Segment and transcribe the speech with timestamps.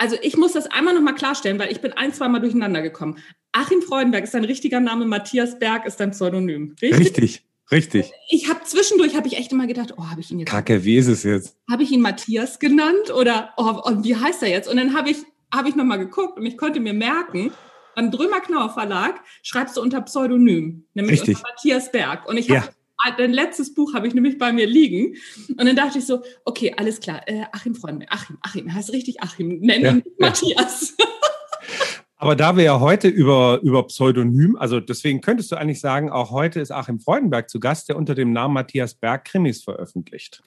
[0.00, 3.18] also ich muss das einmal nochmal klarstellen, weil ich bin ein, zwei Mal durcheinander gekommen.
[3.52, 6.74] Achim Freudenberg ist dein richtiger Name, Matthias Berg ist dein Pseudonym.
[6.80, 6.98] Richtig.
[6.98, 7.42] Richtig.
[7.70, 8.10] Richtig.
[8.30, 10.96] Ich habe zwischendurch habe ich echt immer gedacht, oh, habe ich ihn jetzt Kacke, wie
[10.96, 11.56] ist es jetzt?
[11.70, 14.68] Habe ich ihn Matthias genannt oder oh, und wie heißt er jetzt?
[14.68, 15.18] Und dann habe ich
[15.54, 17.52] habe ich noch mal geguckt und ich konnte mir merken,
[17.94, 21.36] beim Drömer Knauer Verlag schreibst du unter Pseudonym, nämlich Richtig.
[21.36, 22.72] unter Matthias Berg und ich habe Ja.
[23.16, 25.16] Dein letztes Buch habe ich nämlich bei mir liegen
[25.48, 28.92] und dann dachte ich so, okay, alles klar, äh, Achim Freudenberg, Achim, Achim, er heißt
[28.92, 30.12] richtig Achim, nenn Ja, ihn ja.
[30.18, 30.96] Matthias.
[32.16, 36.30] Aber da wir ja heute über, über Pseudonym, also deswegen könntest du eigentlich sagen, auch
[36.30, 40.42] heute ist Achim Freudenberg zu Gast, der unter dem Namen Matthias Berg Krimis veröffentlicht.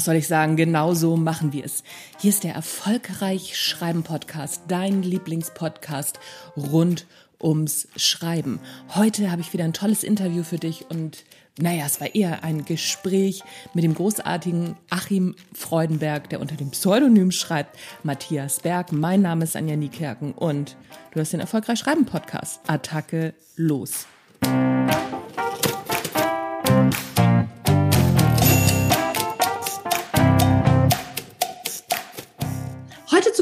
[0.00, 0.56] Was soll ich sagen?
[0.56, 1.84] Genau so machen wir es.
[2.18, 6.18] Hier ist der Erfolgreich Schreiben Podcast, dein Lieblingspodcast
[6.56, 7.06] rund
[7.38, 8.60] ums Schreiben.
[8.94, 11.26] Heute habe ich wieder ein tolles Interview für dich und
[11.58, 13.42] naja, es war eher ein Gespräch
[13.74, 18.92] mit dem großartigen Achim Freudenberg, der unter dem Pseudonym schreibt, Matthias Berg.
[18.92, 20.78] Mein Name ist Anja Niekerken und
[21.12, 22.62] du hast den Erfolgreich Schreiben Podcast.
[22.66, 24.06] Attacke los.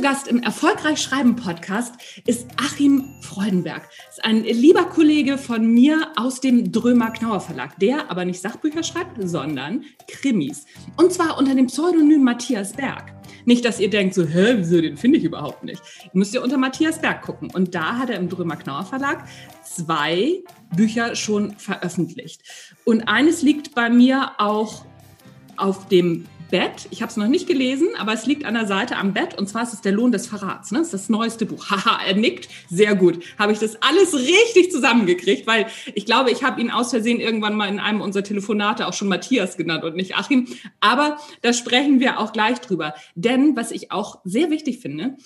[0.09, 3.87] Gast im Erfolgreich Schreiben Podcast ist Achim Freudenberg.
[4.09, 8.83] Ist ein lieber Kollege von mir aus dem Drömer Knauer Verlag, der aber nicht Sachbücher
[8.83, 10.65] schreibt, sondern Krimis.
[10.97, 13.13] Und zwar unter dem Pseudonym Matthias Berg.
[13.45, 15.83] Nicht, dass ihr denkt so, hä, wieso, den finde ich überhaupt nicht.
[16.05, 17.51] Ihr müsst ihr unter Matthias Berg gucken.
[17.53, 19.29] Und da hat er im Drömer Knauer Verlag
[19.63, 20.43] zwei
[20.75, 22.41] Bücher schon veröffentlicht.
[22.87, 24.87] Und eines liegt bei mir auch
[25.59, 26.89] auf dem Bett.
[26.91, 29.37] Ich habe es noch nicht gelesen, aber es liegt an der Seite am Bett.
[29.37, 30.71] Und zwar ist es der Lohn des Verrats.
[30.71, 30.79] Ne?
[30.79, 31.67] Das ist das neueste Buch.
[31.71, 32.49] Haha, er nickt.
[32.69, 33.23] Sehr gut.
[33.39, 37.55] Habe ich das alles richtig zusammengekriegt, weil ich glaube, ich habe ihn aus Versehen irgendwann
[37.55, 40.47] mal in einem unserer Telefonate auch schon Matthias genannt und nicht Achim.
[40.81, 42.95] Aber da sprechen wir auch gleich drüber.
[43.15, 45.17] Denn was ich auch sehr wichtig finde,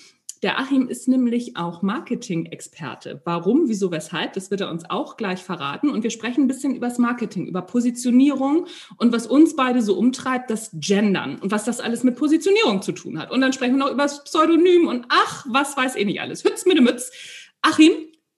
[0.42, 3.22] der Achim ist nämlich auch Marketing-Experte.
[3.24, 5.88] Warum, wieso, weshalb, das wird er uns auch gleich verraten.
[5.88, 8.66] Und wir sprechen ein bisschen über das Marketing, über Positionierung
[8.96, 12.90] und was uns beide so umtreibt, das Gendern und was das alles mit Positionierung zu
[12.90, 13.30] tun hat.
[13.30, 16.42] Und dann sprechen wir noch über das Pseudonym und ach, was weiß ich nicht alles.
[16.42, 17.12] Hütz mit dem Mütz.
[17.60, 17.92] Achim,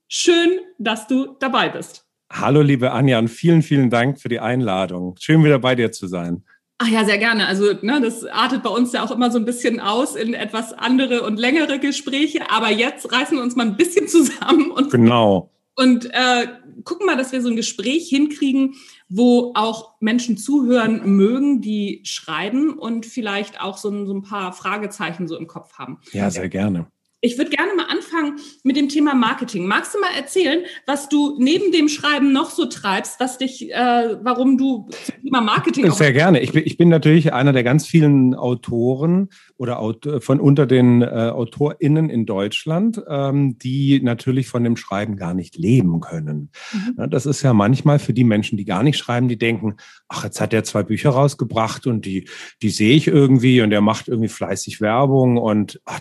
[0.06, 2.04] schön, dass du dabei bist.
[2.30, 5.14] Hallo, liebe Anja, und vielen, vielen Dank für die Einladung.
[5.20, 6.44] Schön wieder bei dir zu sein.
[6.78, 7.46] Ach ja, sehr gerne.
[7.46, 10.72] Also ne, das artet bei uns ja auch immer so ein bisschen aus in etwas
[10.72, 12.50] andere und längere Gespräche.
[12.50, 15.50] Aber jetzt reißen wir uns mal ein bisschen zusammen und, Genau.
[15.76, 16.48] und äh,
[16.82, 18.74] gucken mal, dass wir so ein Gespräch hinkriegen,
[19.08, 24.52] wo auch Menschen zuhören mögen, die schreiben und vielleicht auch so ein, so ein paar
[24.52, 26.00] Fragezeichen so im Kopf haben.
[26.12, 26.86] Ja, sehr gerne.
[27.24, 29.66] Ich würde gerne mal anfangen mit dem Thema Marketing.
[29.66, 34.18] Magst du mal erzählen, was du neben dem Schreiben noch so treibst, was dich, äh,
[34.22, 36.40] warum du zum Thema Marketing Sehr gerne.
[36.40, 41.02] Ich bin, ich bin natürlich einer der ganz vielen Autoren oder Aut von unter den
[41.02, 46.50] äh, AutorInnen in Deutschland, ähm, die natürlich von dem Schreiben gar nicht leben können.
[46.72, 47.10] Mhm.
[47.10, 49.76] Das ist ja manchmal für die Menschen, die gar nicht schreiben, die denken,
[50.08, 52.28] ach, jetzt hat er zwei Bücher rausgebracht und die,
[52.62, 56.00] die sehe ich irgendwie und er macht irgendwie fleißig Werbung und ach,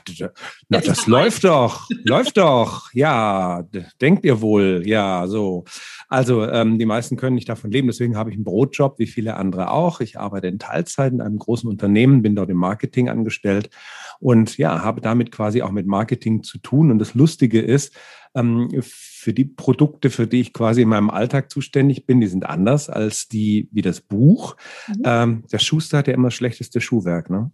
[0.70, 3.64] na, das läuft doch, läuft doch, ja,
[4.02, 5.66] denkt ihr wohl, ja, so.
[6.14, 9.36] Also ähm, die meisten können nicht davon leben, deswegen habe ich einen Brotjob, wie viele
[9.36, 10.00] andere auch.
[10.00, 13.72] Ich arbeite in Teilzeit in einem großen Unternehmen, bin dort im Marketing angestellt
[14.20, 16.92] und ja, habe damit quasi auch mit Marketing zu tun.
[16.92, 17.98] Und das Lustige ist,
[18.36, 22.46] ähm, für die Produkte, für die ich quasi in meinem Alltag zuständig bin, die sind
[22.46, 24.56] anders als die wie das Buch.
[24.90, 25.02] Mhm.
[25.06, 27.50] Ähm, der Schuster hat ja immer das schlechteste Schuhwerk, ne?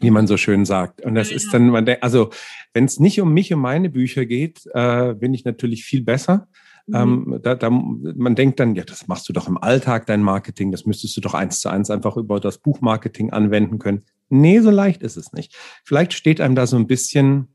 [0.00, 1.02] Wie man so schön sagt.
[1.02, 2.30] Und das ist dann, man denkt, also
[2.74, 6.48] wenn es nicht um mich, um meine Bücher geht, äh, bin ich natürlich viel besser.
[6.86, 6.94] Mhm.
[6.94, 10.70] Ähm, da, da, man denkt dann, ja, das machst du doch im Alltag, dein Marketing,
[10.70, 14.02] das müsstest du doch eins zu eins einfach über das Buchmarketing anwenden können.
[14.28, 15.56] Nee, so leicht ist es nicht.
[15.84, 17.48] Vielleicht steht einem da so ein bisschen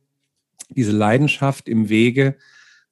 [0.69, 2.35] diese Leidenschaft im Wege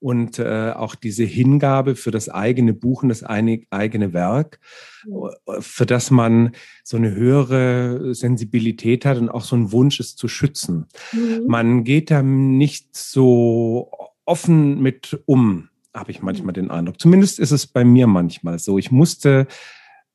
[0.03, 4.59] und äh, auch diese Hingabe für das eigene Buch und das eine, eigene Werk,
[5.05, 6.51] äh, für das man
[6.83, 10.87] so eine höhere Sensibilität hat und auch so einen Wunsch, es zu schützen.
[11.13, 11.45] Mhm.
[11.47, 13.91] Man geht da nicht so
[14.25, 16.99] offen mit um, habe ich manchmal den Eindruck.
[16.99, 18.77] Zumindest ist es bei mir manchmal so.
[18.77, 19.47] Ich musste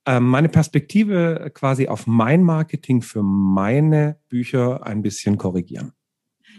[0.06, 5.92] ähm, meine Perspektive quasi auf mein Marketing für meine Bücher ein bisschen korrigieren.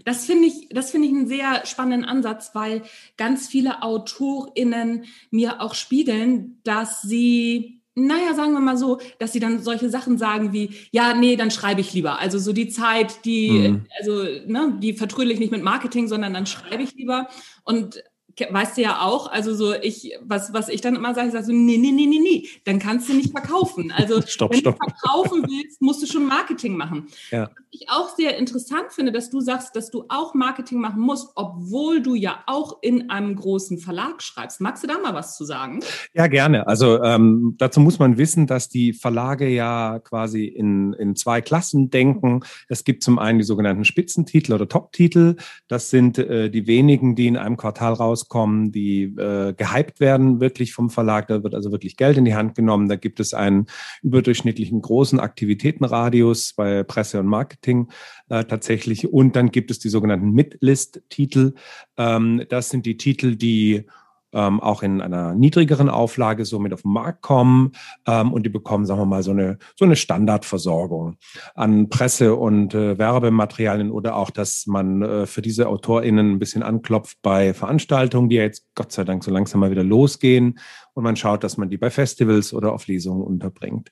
[0.06, 2.83] Das finde ich, das finde ich einen sehr spannenden Ansatz, weil
[3.18, 9.39] ganz viele AutorInnen mir auch spiegeln, dass sie naja, sagen wir mal so, dass sie
[9.39, 12.19] dann solche Sachen sagen wie, ja, nee, dann schreibe ich lieber.
[12.19, 13.86] Also so die Zeit, die, mhm.
[14.00, 17.27] also, ne, die vertrödel ich nicht mit Marketing, sondern dann schreibe ich lieber.
[17.63, 18.01] Und
[18.50, 21.45] weißt du ja auch, also so ich, was, was ich dann immer sage, ich sage
[21.45, 23.91] so, nee, nee, nee, nee, nee, dann kannst du nicht verkaufen.
[23.91, 24.77] Also stopp, wenn stopp.
[24.80, 27.07] du verkaufen willst, musst du schon Marketing machen.
[27.31, 27.44] Ja.
[27.44, 31.31] Was ich auch sehr interessant finde, dass du sagst, dass du auch Marketing machen musst,
[31.36, 34.62] obwohl du ja auch in einem großen Verlag schreibst.
[34.62, 35.81] Magst du da mal was zu sagen?
[36.13, 36.65] Ja, gerne.
[36.68, 41.89] Also ähm, dazu muss man wissen, dass die Verlage ja quasi in, in zwei Klassen
[41.89, 42.42] denken.
[42.68, 45.35] Es gibt zum einen die sogenannten Spitzentitel oder Top-Titel.
[45.68, 50.40] Das sind äh, die wenigen, die in einem Quartal rauskommen rauskommen, die äh, gehypt werden
[50.40, 51.28] wirklich vom Verlag.
[51.28, 52.88] Da wird also wirklich Geld in die Hand genommen.
[52.88, 53.66] Da gibt es einen
[54.02, 57.90] überdurchschnittlichen großen Aktivitätenradius bei Presse und Marketing
[58.30, 59.12] äh, tatsächlich.
[59.12, 61.54] Und dann gibt es die sogenannten Midlist-Titel.
[61.98, 63.86] Ähm, das sind die Titel, die
[64.34, 67.72] ähm, auch in einer niedrigeren Auflage somit auf den Markt kommen
[68.06, 71.18] ähm, und die bekommen, sagen wir mal, so eine, so eine Standardversorgung
[71.56, 76.64] an Presse- und äh, Werbematerialien oder auch, dass man äh, für diese AutorInnen ein bisschen
[76.64, 80.60] anklopft bei Veranstaltungen, die ja jetzt Gott sei Dank so langsam mal wieder losgehen
[80.94, 83.90] und man schaut, dass man die bei Festivals oder auf Lesungen unterbringt.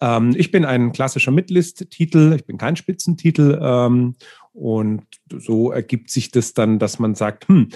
[0.00, 4.16] Ähm, ich bin ein klassischer Midlist-Titel, ich bin kein Spitzentitel ähm,
[4.52, 7.68] und so ergibt sich das dann, dass man sagt, hm,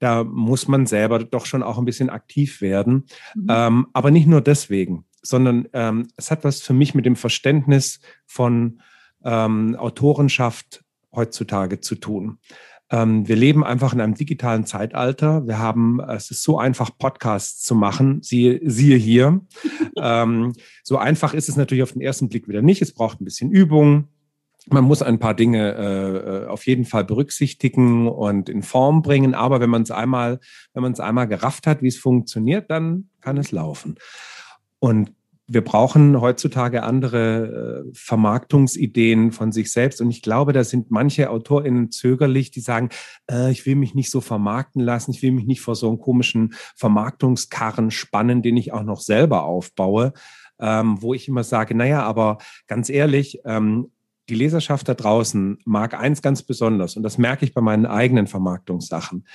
[0.00, 3.04] da muss man selber doch schon auch ein bisschen aktiv werden.
[3.36, 3.46] Mhm.
[3.48, 8.00] Ähm, aber nicht nur deswegen, sondern ähm, es hat was für mich mit dem Verständnis
[8.26, 8.80] von
[9.24, 10.82] ähm, Autorenschaft
[11.14, 12.38] heutzutage zu tun.
[12.90, 15.46] Ähm, wir leben einfach in einem digitalen Zeitalter.
[15.46, 18.20] Wir haben, es ist so einfach, Podcasts zu machen.
[18.22, 19.40] Siehe, siehe hier.
[19.96, 22.82] ähm, so einfach ist es natürlich auf den ersten Blick wieder nicht.
[22.82, 24.08] Es braucht ein bisschen Übung
[24.66, 29.34] man muss ein paar Dinge äh, auf jeden Fall berücksichtigen und in Form bringen.
[29.34, 30.40] Aber wenn man es einmal,
[30.74, 33.96] wenn man es einmal gerafft hat, wie es funktioniert, dann kann es laufen.
[34.78, 35.12] Und
[35.52, 40.00] wir brauchen heutzutage andere äh, Vermarktungsideen von sich selbst.
[40.00, 42.90] Und ich glaube, da sind manche AutorInnen zögerlich, die sagen,
[43.28, 45.98] äh, ich will mich nicht so vermarkten lassen, ich will mich nicht vor so einem
[45.98, 50.12] komischen Vermarktungskarren spannen, den ich auch noch selber aufbaue.
[50.60, 52.36] Ähm, wo ich immer sage, naja, aber
[52.66, 53.90] ganz ehrlich, ähm,
[54.30, 58.26] die Leserschaft da draußen mag eins ganz besonders, und das merke ich bei meinen eigenen
[58.26, 59.26] Vermarktungssachen.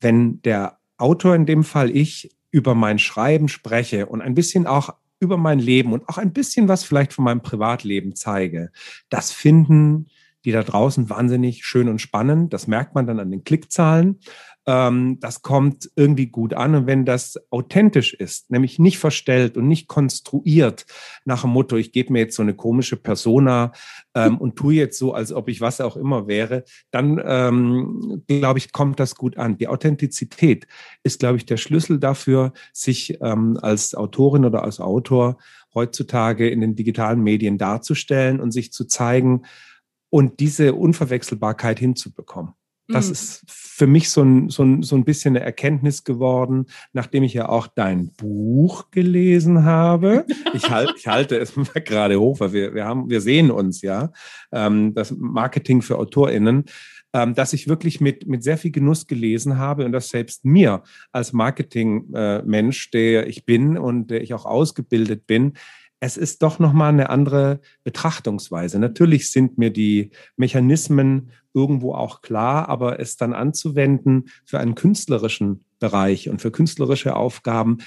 [0.00, 4.94] Wenn der Autor, in dem Fall ich, über mein Schreiben spreche und ein bisschen auch
[5.18, 8.70] über mein Leben und auch ein bisschen was vielleicht von meinem Privatleben zeige,
[9.08, 10.06] das finden
[10.44, 12.52] die da draußen wahnsinnig schön und spannend.
[12.52, 14.20] Das merkt man dann an den Klickzahlen
[14.66, 16.74] ähm, das kommt irgendwie gut an.
[16.74, 20.86] Und wenn das authentisch ist, nämlich nicht verstellt und nicht konstruiert
[21.24, 23.72] nach dem Motto, ich gebe mir jetzt so eine komische Persona
[24.14, 28.58] ähm, und tue jetzt so, als ob ich was auch immer wäre, dann ähm, glaube
[28.58, 29.56] ich, kommt das gut an.
[29.56, 30.66] Die Authentizität
[31.04, 35.38] ist, glaube ich, der Schlüssel dafür, sich ähm, als Autorin oder als Autor
[35.74, 39.42] heutzutage in den digitalen Medien darzustellen und sich zu zeigen
[40.10, 42.54] und diese Unverwechselbarkeit hinzubekommen.
[42.88, 43.12] Das mhm.
[43.12, 47.34] ist für mich so ein, so, ein, so ein bisschen eine Erkenntnis geworden, nachdem ich
[47.34, 50.24] ja auch dein Buch gelesen habe.
[50.54, 51.52] Ich, halt, ich halte es
[51.84, 54.12] gerade hoch, weil wir, wir, haben, wir sehen uns ja,
[54.52, 56.64] ähm, das Marketing für AutorInnen,
[57.12, 60.82] ähm, dass ich wirklich mit, mit sehr viel Genuss gelesen habe und das selbst mir
[61.12, 65.54] als Marketingmensch, äh, der ich bin und der ich auch ausgebildet bin,
[66.00, 68.78] es ist doch nochmal eine andere Betrachtungsweise.
[68.78, 75.64] Natürlich sind mir die Mechanismen irgendwo auch klar, aber es dann anzuwenden für einen künstlerischen
[75.78, 77.78] Bereich und für künstlerische Aufgaben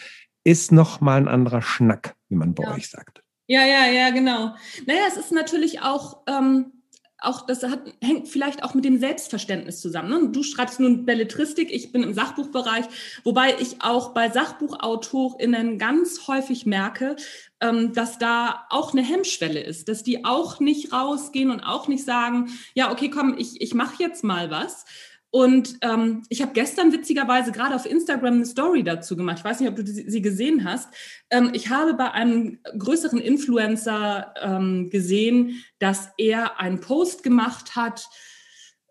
[0.44, 2.74] ist nochmal ein anderer Schnack, wie man bei ja.
[2.74, 3.24] euch sagt.
[3.48, 4.56] Ja, ja, ja, genau.
[4.86, 6.79] Naja, es ist natürlich auch, ähm,
[7.22, 10.10] auch das hat, hängt vielleicht auch mit dem Selbstverständnis zusammen.
[10.10, 10.30] Ne?
[10.32, 12.86] Du schreibst nun Belletristik, ich bin im Sachbuchbereich,
[13.24, 17.16] wobei ich auch bei SachbuchautorInnen ganz häufig merke,
[17.62, 22.06] ähm, dass da auch eine Hemmschwelle ist, dass die auch nicht rausgehen und auch nicht
[22.06, 24.86] sagen, ja, okay, komm, ich, ich mache jetzt mal was.
[25.32, 29.38] Und ähm, ich habe gestern witzigerweise gerade auf Instagram eine Story dazu gemacht.
[29.40, 30.90] Ich weiß nicht, ob du sie gesehen hast.
[31.30, 38.10] Ähm, ich habe bei einem größeren Influencer ähm, gesehen, dass er einen Post gemacht hat,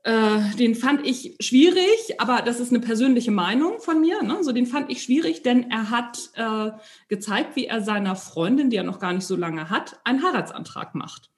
[0.04, 4.22] äh, den fand ich schwierig, aber das ist eine persönliche Meinung von mir.
[4.22, 4.42] Ne?
[4.42, 6.70] So, den fand ich schwierig, denn er hat äh,
[7.08, 10.94] gezeigt, wie er seiner Freundin, die er noch gar nicht so lange hat, einen Heiratsantrag
[10.94, 11.30] macht.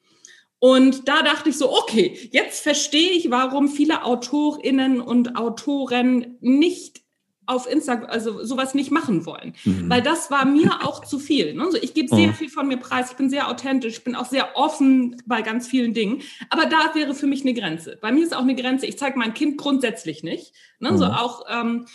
[0.63, 7.01] Und da dachte ich so, okay, jetzt verstehe ich, warum viele Autorinnen und Autoren nicht
[7.47, 9.55] auf Instagram, also sowas nicht machen wollen.
[9.65, 9.89] Mhm.
[9.89, 11.55] Weil das war mir auch zu viel.
[11.55, 11.63] Ne?
[11.63, 12.33] Also ich gebe sehr mhm.
[12.35, 15.67] viel von mir preis, ich bin sehr authentisch, ich bin auch sehr offen bei ganz
[15.67, 16.21] vielen Dingen.
[16.51, 17.97] Aber da wäre für mich eine Grenze.
[17.99, 20.53] Bei mir ist auch eine Grenze, ich zeige mein Kind grundsätzlich nicht.
[20.77, 20.91] Ne?
[20.91, 20.97] Mhm.
[20.97, 21.87] So auch, ähm,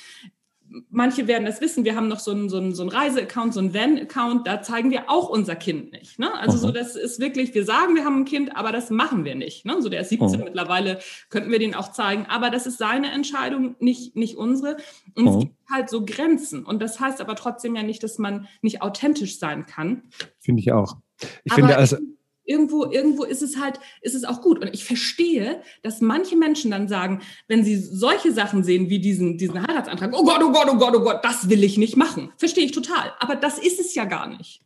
[0.91, 3.61] manche werden das wissen, wir haben noch so einen, so einen, so einen Reise-Account, so
[3.61, 6.19] einen Van-Account, da zeigen wir auch unser Kind nicht.
[6.19, 6.33] Ne?
[6.39, 9.35] Also so, das ist wirklich, wir sagen, wir haben ein Kind, aber das machen wir
[9.35, 9.65] nicht.
[9.65, 9.81] Ne?
[9.81, 10.99] So der ist 17 mittlerweile,
[11.31, 14.77] könnten wir den auch zeigen, aber das ist seine Entscheidung, nicht, nicht unsere.
[15.15, 16.65] Und es gibt halt so Grenzen.
[16.65, 20.03] Und das heißt aber trotzdem ja nicht, dass man nicht authentisch sein kann.
[20.39, 20.97] Finde ich auch.
[21.45, 21.97] Ich aber finde also
[22.47, 24.61] irgendwo, irgendwo ist es halt, ist es auch gut.
[24.61, 29.37] Und ich verstehe, dass manche Menschen dann sagen, wenn sie solche Sachen sehen wie diesen,
[29.37, 32.33] diesen Heiratsantrag, oh Gott, oh Gott, oh Gott, oh Gott, das will ich nicht machen.
[32.39, 33.13] Verstehe ich total.
[33.19, 34.63] Aber das ist es ja gar nicht.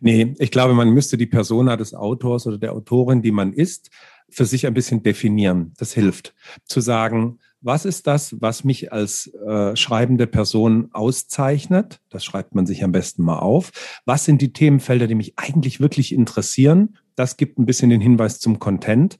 [0.00, 3.90] Nee, ich glaube, man müsste die Persona des Autors oder der Autorin, die man ist,
[4.28, 5.72] für sich ein bisschen definieren.
[5.78, 6.34] Das hilft.
[6.64, 12.00] Zu sagen, was ist das, was mich als äh, schreibende Person auszeichnet?
[12.10, 13.70] Das schreibt man sich am besten mal auf.
[14.04, 16.98] Was sind die Themenfelder, die mich eigentlich wirklich interessieren?
[17.14, 19.18] Das gibt ein bisschen den Hinweis zum Content.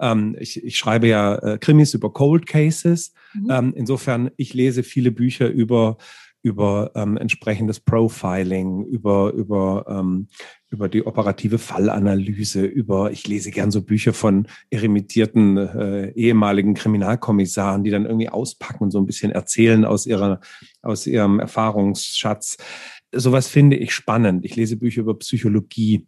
[0.00, 3.12] Ähm, ich, ich schreibe ja äh, Krimis über Cold Cases.
[3.32, 3.50] Mhm.
[3.50, 5.96] Ähm, insofern, ich lese viele Bücher über
[6.44, 10.28] über ähm, entsprechendes Profiling, über, über, ähm,
[10.68, 17.82] über die operative Fallanalyse, über, ich lese gern so Bücher von eremitierten äh, ehemaligen Kriminalkommissaren,
[17.82, 20.40] die dann irgendwie auspacken und so ein bisschen erzählen aus ihrer,
[20.82, 22.58] aus ihrem Erfahrungsschatz
[23.16, 24.44] sowas finde ich spannend.
[24.44, 26.06] Ich lese Bücher über Psychologie,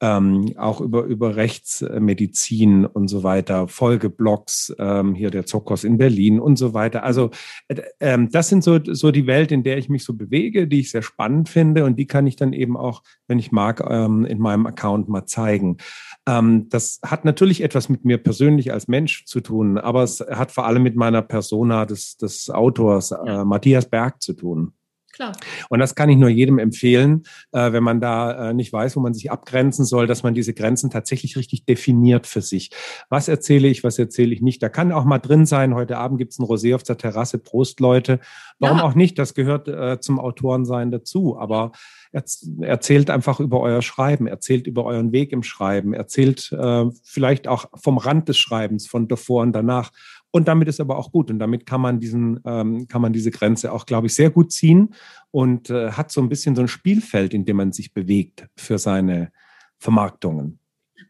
[0.00, 6.38] ähm, auch über, über Rechtsmedizin und so weiter, Folgeblogs, ähm, hier der Zokos in Berlin
[6.40, 7.02] und so weiter.
[7.02, 7.30] Also
[7.68, 10.80] äh, ähm, das sind so, so die Welt, in der ich mich so bewege, die
[10.80, 14.24] ich sehr spannend finde und die kann ich dann eben auch, wenn ich mag, ähm,
[14.24, 15.78] in meinem Account mal zeigen.
[16.26, 20.52] Ähm, das hat natürlich etwas mit mir persönlich als Mensch zu tun, aber es hat
[20.52, 24.72] vor allem mit meiner Persona des, des Autors äh, Matthias Berg zu tun.
[25.18, 25.32] Klar.
[25.68, 29.00] Und das kann ich nur jedem empfehlen, äh, wenn man da äh, nicht weiß, wo
[29.00, 32.70] man sich abgrenzen soll, dass man diese Grenzen tatsächlich richtig definiert für sich.
[33.08, 34.62] Was erzähle ich, was erzähle ich nicht?
[34.62, 37.38] Da kann auch mal drin sein, heute Abend gibt es ein Rosé auf der Terrasse,
[37.38, 38.20] Prost Leute.
[38.60, 38.84] Warum ja.
[38.84, 39.18] auch nicht?
[39.18, 41.36] Das gehört äh, zum Autorensein dazu.
[41.36, 41.72] Aber
[42.12, 47.66] erzählt einfach über euer Schreiben, erzählt über euren Weg im Schreiben, erzählt äh, vielleicht auch
[47.74, 49.90] vom Rand des Schreibens, von davor und danach.
[50.30, 51.30] Und damit ist aber auch gut.
[51.30, 54.52] Und damit kann man diesen, ähm, kann man diese Grenze auch, glaube ich, sehr gut
[54.52, 54.94] ziehen
[55.30, 58.78] und äh, hat so ein bisschen so ein Spielfeld, in dem man sich bewegt für
[58.78, 59.32] seine
[59.78, 60.58] Vermarktungen.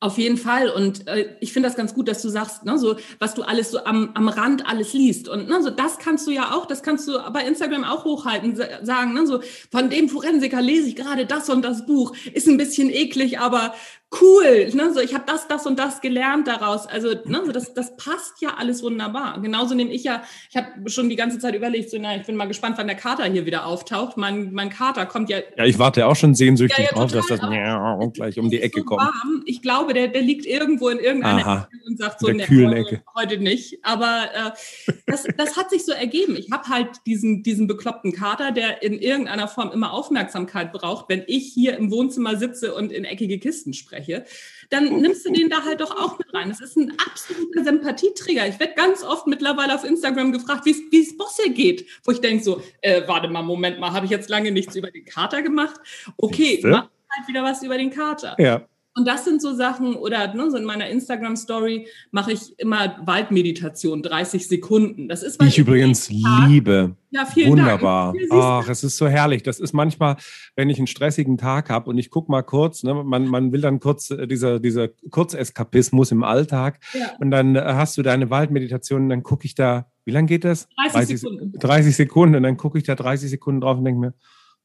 [0.00, 0.68] Auf jeden Fall.
[0.68, 3.72] Und äh, ich finde das ganz gut, dass du sagst, ne, so, was du alles
[3.72, 5.28] so am, am Rand alles liest.
[5.28, 8.54] Und ne, so, das kannst du ja auch, das kannst du bei Instagram auch hochhalten,
[8.82, 9.40] sagen, ne, so,
[9.72, 12.14] von dem Forensiker lese ich gerade das und das Buch.
[12.32, 13.74] Ist ein bisschen eklig, aber
[14.20, 14.92] cool, ne?
[14.94, 16.86] so ich habe das, das und das gelernt daraus.
[16.86, 17.42] Also ne?
[17.44, 19.40] so das, das passt ja alles wunderbar.
[19.42, 22.36] Genauso nehme ich ja, ich habe schon die ganze Zeit überlegt, so, na, ich bin
[22.36, 24.16] mal gespannt, wann der Kater hier wieder auftaucht.
[24.16, 25.38] Mein, mein Kater kommt ja.
[25.56, 28.80] Ja, ich warte auch schon sehnsüchtig ja, ja, drauf, dass das gleich um die Ecke
[28.80, 29.02] so kommt.
[29.02, 29.42] Warm.
[29.44, 33.02] Ich glaube, der, der liegt irgendwo in irgendeiner Aha, Ecke und sagt so, kühlen Ecke.
[33.14, 33.78] heute nicht.
[33.82, 36.36] Aber äh, das, das hat sich so ergeben.
[36.36, 41.24] Ich habe halt diesen, diesen bekloppten Kater, der in irgendeiner Form immer Aufmerksamkeit braucht, wenn
[41.26, 44.24] ich hier im Wohnzimmer sitze und in eckige Kisten spreche spreche,
[44.70, 46.48] dann nimmst du den da halt doch auch mit rein.
[46.48, 48.46] Das ist ein absoluter Sympathieträger.
[48.46, 52.42] Ich werde ganz oft mittlerweile auf Instagram gefragt, wie es Bosse geht, wo ich denke
[52.42, 55.80] so, äh, warte mal, Moment mal, habe ich jetzt lange nichts über den Kater gemacht?
[56.16, 58.36] Okay, mach halt wieder was über den Kater.
[58.38, 58.66] Ja.
[58.98, 64.02] Und das sind so Sachen, oder ne, so in meiner Instagram-Story mache ich immer Waldmeditation,
[64.02, 65.08] 30 Sekunden.
[65.08, 66.96] Das ist, ich übrigens Tag, liebe.
[67.10, 68.12] Ja, vielen Wunderbar.
[68.12, 68.32] Dank.
[68.32, 69.44] Ach, es ist so herrlich.
[69.44, 70.16] Das ist manchmal,
[70.56, 73.60] wenn ich einen stressigen Tag habe und ich gucke mal kurz, ne, man, man will
[73.60, 77.12] dann kurz äh, dieser, dieser Kurzeskapismus im Alltag ja.
[77.20, 80.44] und dann äh, hast du deine Waldmeditation und dann gucke ich da, wie lange geht
[80.44, 80.68] das?
[80.76, 81.52] 30, 30 Sekunden.
[81.56, 84.14] 30 Sekunden und dann gucke ich da 30 Sekunden drauf und denke mir,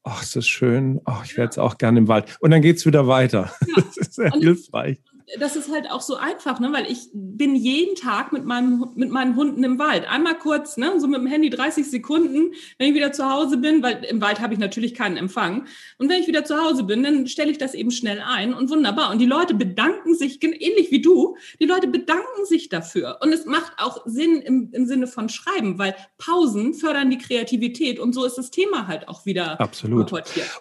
[0.04, 2.36] ach, ist das schön, ach, ich wäre jetzt auch gerne im Wald.
[2.40, 3.52] Und dann geht es wieder weiter.
[3.66, 3.82] Ja.
[3.84, 4.98] Das ist sehr und hilfreich
[5.38, 6.72] das ist halt auch so einfach, ne?
[6.72, 10.06] weil ich bin jeden Tag mit, meinem, mit meinen Hunden im Wald.
[10.08, 11.00] Einmal kurz, ne?
[11.00, 14.40] so mit dem Handy 30 Sekunden, wenn ich wieder zu Hause bin, weil im Wald
[14.40, 15.66] habe ich natürlich keinen Empfang.
[15.98, 18.70] Und wenn ich wieder zu Hause bin, dann stelle ich das eben schnell ein und
[18.70, 19.10] wunderbar.
[19.10, 23.18] Und die Leute bedanken sich, ähnlich wie du, die Leute bedanken sich dafür.
[23.22, 27.98] Und es macht auch Sinn im, im Sinne von Schreiben, weil Pausen fördern die Kreativität
[27.98, 30.12] und so ist das Thema halt auch wieder Absolut.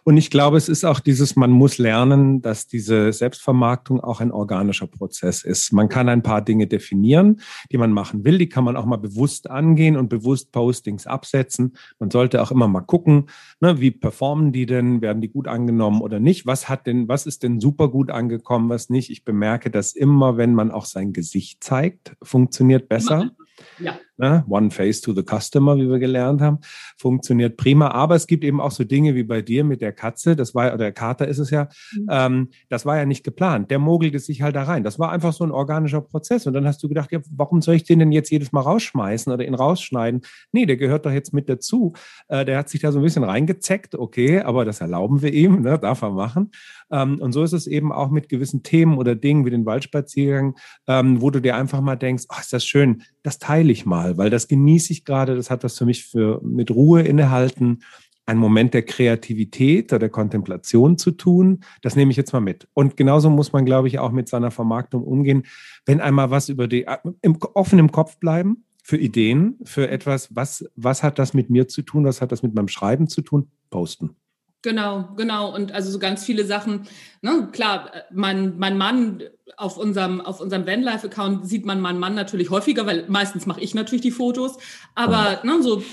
[0.03, 4.31] Und ich glaube, es ist auch dieses, man muss lernen, dass diese Selbstvermarktung auch ein
[4.31, 5.73] Organ organischer Prozess ist.
[5.73, 7.41] Man kann ein paar Dinge definieren,
[7.71, 8.37] die man machen will.
[8.37, 11.75] Die kann man auch mal bewusst angehen und bewusst Postings absetzen.
[11.99, 13.29] Man sollte auch immer mal gucken,
[13.59, 15.01] ne, wie performen die denn?
[15.01, 16.45] Werden die gut angenommen oder nicht?
[16.45, 19.09] Was hat denn, was ist denn super gut angekommen, was nicht?
[19.09, 23.31] Ich bemerke, dass immer, wenn man auch sein Gesicht zeigt, funktioniert besser.
[23.79, 23.97] Ja.
[24.17, 24.43] Ne?
[24.47, 26.59] One face to the customer, wie wir gelernt haben,
[26.97, 27.89] funktioniert prima.
[27.89, 30.67] Aber es gibt eben auch so Dinge wie bei dir mit der Katze, das war,
[30.67, 32.07] oder der Kater ist es ja, mhm.
[32.09, 33.71] ähm, das war ja nicht geplant.
[33.71, 34.83] Der mogelte sich halt da rein.
[34.83, 36.45] Das war einfach so ein organischer Prozess.
[36.45, 39.33] Und dann hast du gedacht, ja, warum soll ich den denn jetzt jedes Mal rausschmeißen
[39.33, 40.21] oder ihn rausschneiden?
[40.51, 41.93] Nee, der gehört doch jetzt mit dazu.
[42.27, 45.61] Äh, der hat sich da so ein bisschen reingezeckt, okay, aber das erlauben wir ihm,
[45.61, 45.79] ne?
[45.79, 46.51] darf er machen.
[46.91, 50.55] Ähm, und so ist es eben auch mit gewissen Themen oder Dingen wie den Waldspaziergang,
[50.87, 54.02] ähm, wo du dir einfach mal denkst, oh, ist das schön, das teile ich mal,
[54.15, 57.79] weil das genieße ich gerade, das hat was für mich für, mit Ruhe innehalten,
[58.25, 61.63] ein Moment der Kreativität oder der Kontemplation zu tun.
[61.81, 62.67] Das nehme ich jetzt mal mit.
[62.73, 65.43] Und genauso muss man, glaube ich, auch mit seiner Vermarktung umgehen.
[65.85, 66.85] Wenn einmal was über die,
[67.21, 71.67] im, offen im Kopf bleiben für Ideen, für etwas, was, was hat das mit mir
[71.67, 74.15] zu tun, was hat das mit meinem Schreiben zu tun, posten.
[74.63, 75.53] Genau, genau.
[75.53, 76.87] Und also so ganz viele Sachen.
[77.21, 77.49] Ne?
[77.51, 79.21] Klar, mein, mein Mann
[79.57, 83.75] auf unserem, auf unserem Vanlife-Account sieht man meinen Mann natürlich häufiger, weil meistens mache ich
[83.75, 84.57] natürlich die Fotos.
[84.95, 85.83] Aber ne, so,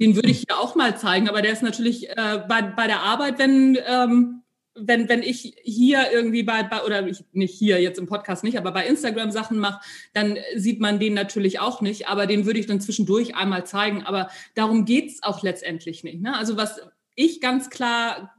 [0.00, 1.28] den würde ich hier auch mal zeigen.
[1.28, 4.40] Aber der ist natürlich äh, bei, bei der Arbeit, wenn, ähm,
[4.74, 8.56] wenn, wenn ich hier irgendwie bei, bei oder ich, nicht hier jetzt im Podcast nicht,
[8.56, 9.80] aber bei Instagram Sachen mache,
[10.14, 12.08] dann sieht man den natürlich auch nicht.
[12.08, 14.02] Aber den würde ich dann zwischendurch einmal zeigen.
[14.02, 16.22] Aber darum geht's auch letztendlich nicht.
[16.22, 16.34] Ne?
[16.34, 16.80] Also was,
[17.14, 18.34] ich ganz klar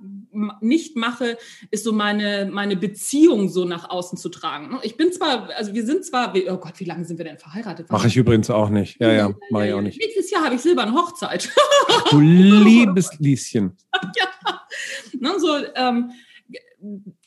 [0.61, 1.37] nicht mache,
[1.71, 4.77] ist so meine, meine Beziehung so nach außen zu tragen.
[4.83, 7.89] Ich bin zwar, also wir sind zwar, oh Gott, wie lange sind wir denn verheiratet?
[7.89, 8.99] Mache ich übrigens auch nicht.
[8.99, 9.99] Ja, ja, mache ich auch nicht.
[9.99, 11.49] Nächstes Jahr habe ich silberne Hochzeit.
[11.87, 13.77] Ach, du liebes Lieschen.
[14.15, 14.27] ja.
[15.19, 16.11] Ne, so, ähm,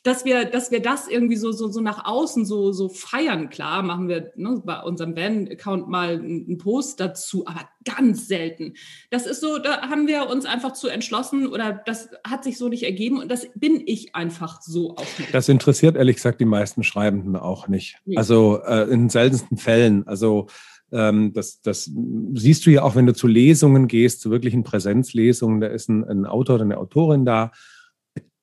[0.02, 3.50] dass wir, dass wir das irgendwie so, so, so nach außen so, so feiern.
[3.50, 8.74] Klar, machen wir ne, bei unserem Van-Account mal einen Post dazu, aber ganz selten.
[9.10, 12.68] Das ist so, da haben wir uns einfach zu entschlossen oder das hat sich so
[12.68, 15.34] nicht ergeben und das bin ich einfach so auch nicht.
[15.34, 17.98] Das interessiert ehrlich gesagt die meisten Schreibenden auch nicht.
[18.04, 18.16] Nee.
[18.16, 20.06] Also äh, in seltensten Fällen.
[20.06, 20.46] Also
[20.92, 21.90] ähm, das, das
[22.34, 26.04] siehst du ja auch, wenn du zu Lesungen gehst, zu wirklichen Präsenzlesungen, da ist ein,
[26.04, 27.52] ein Autor oder eine Autorin da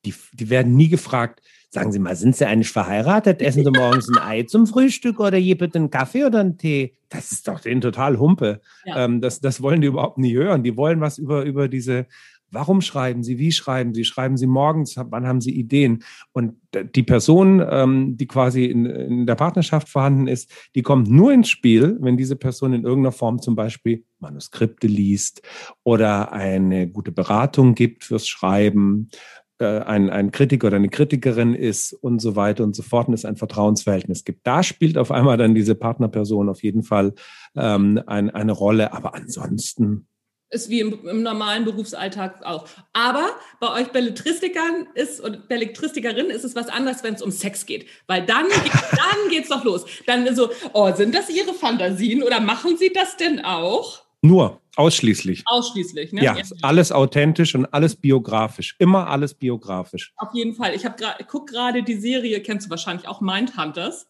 [0.06, 3.42] die, die werden nie gefragt, sagen Sie mal, sind Sie eigentlich verheiratet?
[3.42, 6.96] Essen Sie morgens ein Ei zum Frühstück oder jemand einen Kaffee oder einen Tee?
[7.10, 8.60] Das ist doch denen total Humpe.
[8.84, 9.04] Ja.
[9.04, 10.62] Ähm, das, das wollen die überhaupt nie hören.
[10.62, 12.06] Die wollen was über, über diese,
[12.50, 16.02] warum schreiben Sie, wie schreiben Sie, schreiben Sie morgens, wann haben Sie Ideen?
[16.32, 16.54] Und
[16.94, 21.50] die Person, ähm, die quasi in, in der Partnerschaft vorhanden ist, die kommt nur ins
[21.50, 25.42] Spiel, wenn diese Person in irgendeiner Form zum Beispiel Manuskripte liest
[25.84, 29.10] oder eine gute Beratung gibt fürs Schreiben
[29.64, 33.24] ein, ein Kritiker oder eine Kritikerin ist und so weiter und so fort und es
[33.24, 34.46] ein Vertrauensverhältnis gibt.
[34.46, 37.14] Da spielt auf einmal dann diese Partnerperson auf jeden Fall
[37.54, 40.06] ähm, ein, eine Rolle, aber ansonsten
[40.50, 42.68] ist wie im, im, normalen Berufsalltag auch.
[42.92, 47.66] Aber bei euch Belletristikern ist und Belletristikerin ist es was anderes, wenn es um Sex
[47.66, 47.86] geht.
[48.06, 48.46] Weil dann,
[48.90, 49.84] dann geht's doch los.
[50.06, 54.02] Dann so, oh, sind das ihre Fantasien oder machen sie das denn auch?
[54.22, 55.42] Nur, ausschließlich.
[55.46, 56.22] Ausschließlich, ne?
[56.22, 58.76] Ja, alles authentisch und alles biografisch.
[58.78, 60.12] Immer alles biografisch.
[60.16, 60.74] Auf jeden Fall.
[60.74, 64.06] Ich, ich gucke gerade die Serie, kennst du wahrscheinlich auch Mindhunters.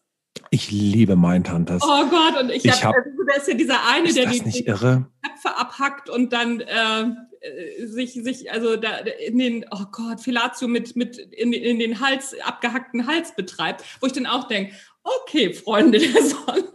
[0.51, 1.81] Ich liebe Mindhunters.
[1.83, 4.39] Oh Gott, und ich, ich habe, hab, also, da ist ja dieser eine, der die,
[4.41, 5.07] die Köpfe
[5.43, 7.01] abhackt und dann äh,
[7.41, 11.99] äh, sich, sich, also da in den, oh Gott, Filatio mit, mit in, in den
[11.99, 16.71] Hals, abgehackten Hals betreibt, wo ich dann auch denke, okay, Freunde der Sonne.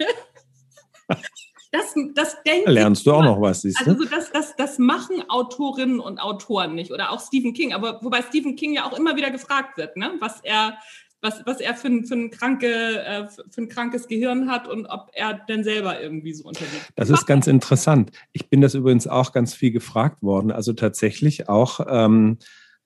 [1.73, 3.93] Das, das denke Lernst du auch noch was, siehst du?
[3.93, 7.73] Also das, das, das machen Autorinnen und Autoren nicht oder auch Stephen King.
[7.73, 10.13] Aber wobei Stephen King ja auch immer wieder gefragt wird, ne?
[10.21, 10.77] was er,
[11.23, 12.69] was, was er für ein, für, ein kranke,
[13.03, 16.93] äh, für ein krankes Gehirn hat und ob er denn selber irgendwie so unterwegs ist.
[16.95, 18.11] Das ist ganz interessant.
[18.33, 20.53] Ich bin das übrigens auch ganz viel gefragt worden.
[20.53, 22.37] Also tatsächlich auch ähm,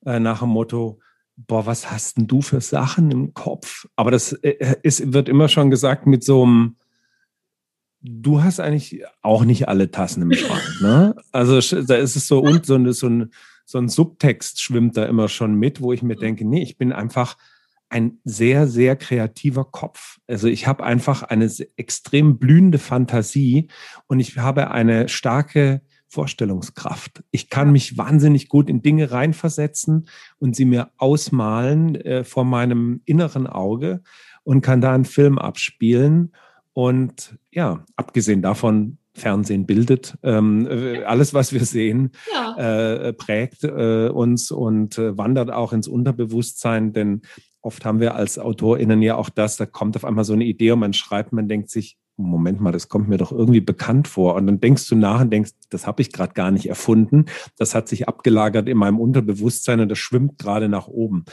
[0.05, 1.01] äh, nach dem Motto,
[1.35, 3.85] boah, was hast denn du für Sachen im Kopf?
[3.97, 6.77] Aber das äh, ist, wird immer schon gesagt mit so einem
[8.01, 10.63] du hast eigentlich auch nicht alle Tassen im Schrank.
[10.81, 11.15] Ne?
[11.31, 13.31] Also da ist es so und so, ein, so, ein,
[13.65, 16.91] so ein Subtext schwimmt da immer schon mit, wo ich mir denke, nee, ich bin
[16.91, 17.37] einfach
[17.89, 20.19] ein sehr, sehr kreativer Kopf.
[20.27, 23.69] Also ich habe einfach eine extrem blühende Fantasie
[24.07, 27.23] und ich habe eine starke Vorstellungskraft.
[27.31, 30.07] Ich kann mich wahnsinnig gut in Dinge reinversetzen
[30.37, 34.01] und sie mir ausmalen äh, vor meinem inneren Auge
[34.43, 36.31] und kann da einen Film abspielen
[36.77, 40.15] und ja, abgesehen davon, Fernsehen bildet.
[40.21, 43.07] Ähm, äh, alles, was wir sehen, ja.
[43.07, 47.23] äh, prägt äh, uns und äh, wandert auch ins Unterbewusstsein, denn
[47.61, 50.69] oft haben wir als AutorInnen ja auch das, da kommt auf einmal so eine Idee
[50.69, 54.35] und man schreibt, man denkt sich, Moment mal, das kommt mir doch irgendwie bekannt vor.
[54.35, 57.25] Und dann denkst du nach und denkst, das habe ich gerade gar nicht erfunden.
[57.57, 61.25] Das hat sich abgelagert in meinem Unterbewusstsein und das schwimmt gerade nach oben.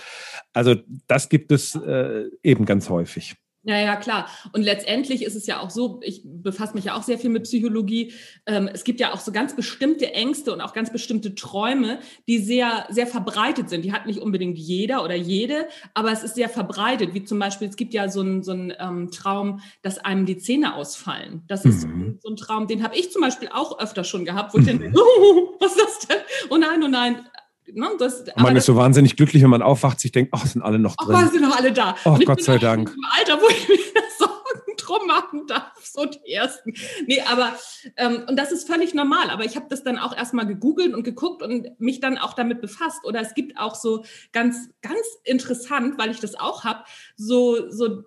[0.54, 0.74] Also
[1.06, 3.36] das gibt es äh, eben ganz häufig.
[3.66, 4.28] Ja, ja, klar.
[4.52, 7.44] Und letztendlich ist es ja auch so, ich befasse mich ja auch sehr viel mit
[7.44, 8.12] Psychologie.
[8.44, 11.98] Ähm, es gibt ja auch so ganz bestimmte Ängste und auch ganz bestimmte Träume,
[12.28, 13.82] die sehr, sehr verbreitet sind.
[13.82, 17.14] Die hat nicht unbedingt jeder oder jede, aber es ist sehr verbreitet.
[17.14, 20.74] Wie zum Beispiel, es gibt ja so einen so ähm, Traum, dass einem die Zähne
[20.74, 21.42] ausfallen.
[21.46, 22.18] Das ist mhm.
[22.22, 24.78] so ein Traum, den habe ich zum Beispiel auch öfter schon gehabt, wo ich mhm.
[24.78, 26.18] denke, oh, was ist das denn?
[26.50, 27.26] Oh nein, oh nein.
[27.72, 30.78] Ne, das, man ist so wahnsinnig glücklich, wenn man aufwacht, sich denkt, ach, sind alle
[30.78, 31.16] noch drin.
[31.16, 31.96] Ach, sind noch alle da.
[32.04, 32.92] Ach, Gott sei Dank.
[32.94, 36.74] Im Alter, wo ich mir Sorgen drum machen darf, so die ersten.
[37.06, 37.56] Nee, aber,
[37.96, 41.04] ähm, und das ist völlig normal, aber ich habe das dann auch erstmal gegoogelt und
[41.04, 43.04] geguckt und mich dann auch damit befasst.
[43.04, 46.84] Oder es gibt auch so ganz, ganz interessant, weil ich das auch habe,
[47.16, 48.04] so, so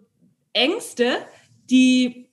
[0.54, 1.18] Ängste,
[1.70, 2.27] die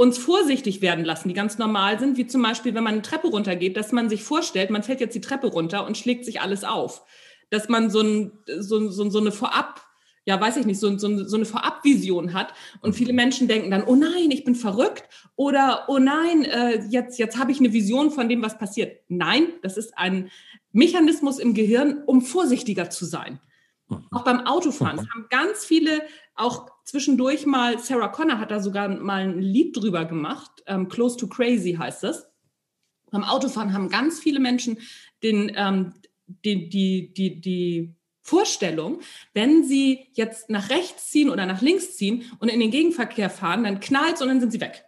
[0.00, 3.28] uns vorsichtig werden lassen, die ganz normal sind, wie zum Beispiel, wenn man eine Treppe
[3.28, 6.64] runtergeht, dass man sich vorstellt, man fällt jetzt die Treppe runter und schlägt sich alles
[6.64, 7.02] auf.
[7.50, 9.82] Dass man so, ein, so, so, so eine Vorab,
[10.24, 12.54] ja, weiß ich nicht, so, so, so eine Vorabvision hat.
[12.80, 15.04] Und viele Menschen denken dann, oh nein, ich bin verrückt
[15.36, 19.02] oder oh nein, äh, jetzt, jetzt habe ich eine Vision von dem, was passiert.
[19.08, 20.30] Nein, das ist ein
[20.72, 23.38] Mechanismus im Gehirn, um vorsichtiger zu sein.
[23.90, 24.06] Mhm.
[24.12, 24.98] Auch beim Autofahren.
[24.98, 26.00] Es haben ganz viele
[26.40, 31.16] auch zwischendurch mal, Sarah Connor hat da sogar mal ein Lied drüber gemacht, ähm, Close
[31.16, 32.26] to Crazy heißt es.
[33.10, 34.78] Beim Autofahren haben ganz viele Menschen
[35.22, 35.94] den, ähm,
[36.26, 39.00] die, die, die, die Vorstellung,
[39.34, 43.64] wenn sie jetzt nach rechts ziehen oder nach links ziehen und in den Gegenverkehr fahren,
[43.64, 44.84] dann knallt es und dann sind sie weg.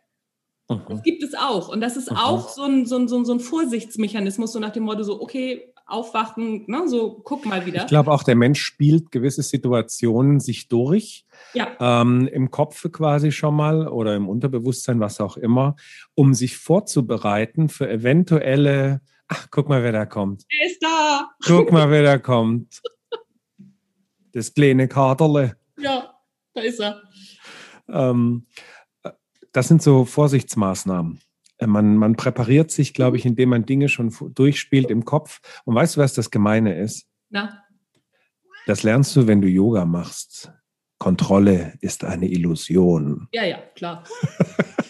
[0.69, 0.83] Mhm.
[0.89, 1.69] Das gibt es auch.
[1.69, 2.19] Und das ist mhm.
[2.19, 5.21] auch so ein, so, ein, so, ein, so ein Vorsichtsmechanismus, so nach dem Motto, so,
[5.21, 7.83] okay, aufwachen, ne, so guck mal wieder.
[7.83, 11.27] Ich glaube auch, der Mensch spielt gewisse Situationen sich durch.
[11.55, 11.77] Ja.
[11.81, 15.77] Ähm, Im Kopf quasi schon mal oder im Unterbewusstsein, was auch immer,
[16.15, 20.45] um sich vorzubereiten für eventuelle, ach, guck mal, wer da kommt.
[20.49, 21.29] Er ist da.
[21.45, 22.81] Guck mal, wer da kommt.
[24.33, 25.57] Das kleine Katerle.
[25.79, 26.15] Ja,
[26.55, 27.03] da ist er.
[27.89, 28.47] Ähm,
[29.53, 31.21] das sind so Vorsichtsmaßnahmen.
[31.63, 35.41] Äh, man, man präpariert sich, glaube ich, indem man Dinge schon durchspielt im Kopf.
[35.65, 37.07] Und weißt du, was das Gemeine ist?
[37.31, 37.63] Na?
[38.67, 40.53] Das lernst du, wenn du Yoga machst.
[40.99, 43.29] Kontrolle ist eine Illusion.
[43.33, 44.05] Ja, ja, klar.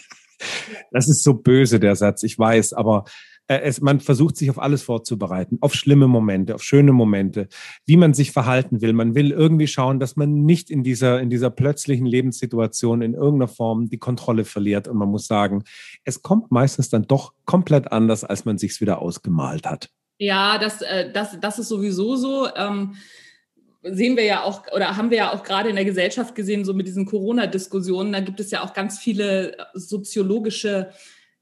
[0.91, 3.05] das ist so böse, der Satz, ich weiß, aber
[3.47, 7.47] äh, es, man versucht sich auf alles vorzubereiten, auf schlimme Momente, auf schöne Momente,
[7.85, 8.93] wie man sich verhalten will.
[8.93, 13.49] Man will irgendwie schauen, dass man nicht in dieser, in dieser plötzlichen Lebenssituation in irgendeiner
[13.49, 14.87] Form die Kontrolle verliert.
[14.87, 15.63] Und man muss sagen,
[16.03, 19.89] es kommt meistens dann doch komplett anders, als man sich es wieder ausgemalt hat.
[20.17, 22.47] Ja, das, äh, das, das ist sowieso so.
[22.55, 22.95] Ähm
[23.85, 26.73] sehen wir ja auch oder haben wir ja auch gerade in der Gesellschaft gesehen, so
[26.73, 30.91] mit diesen Corona-Diskussionen, da gibt es ja auch ganz viele soziologische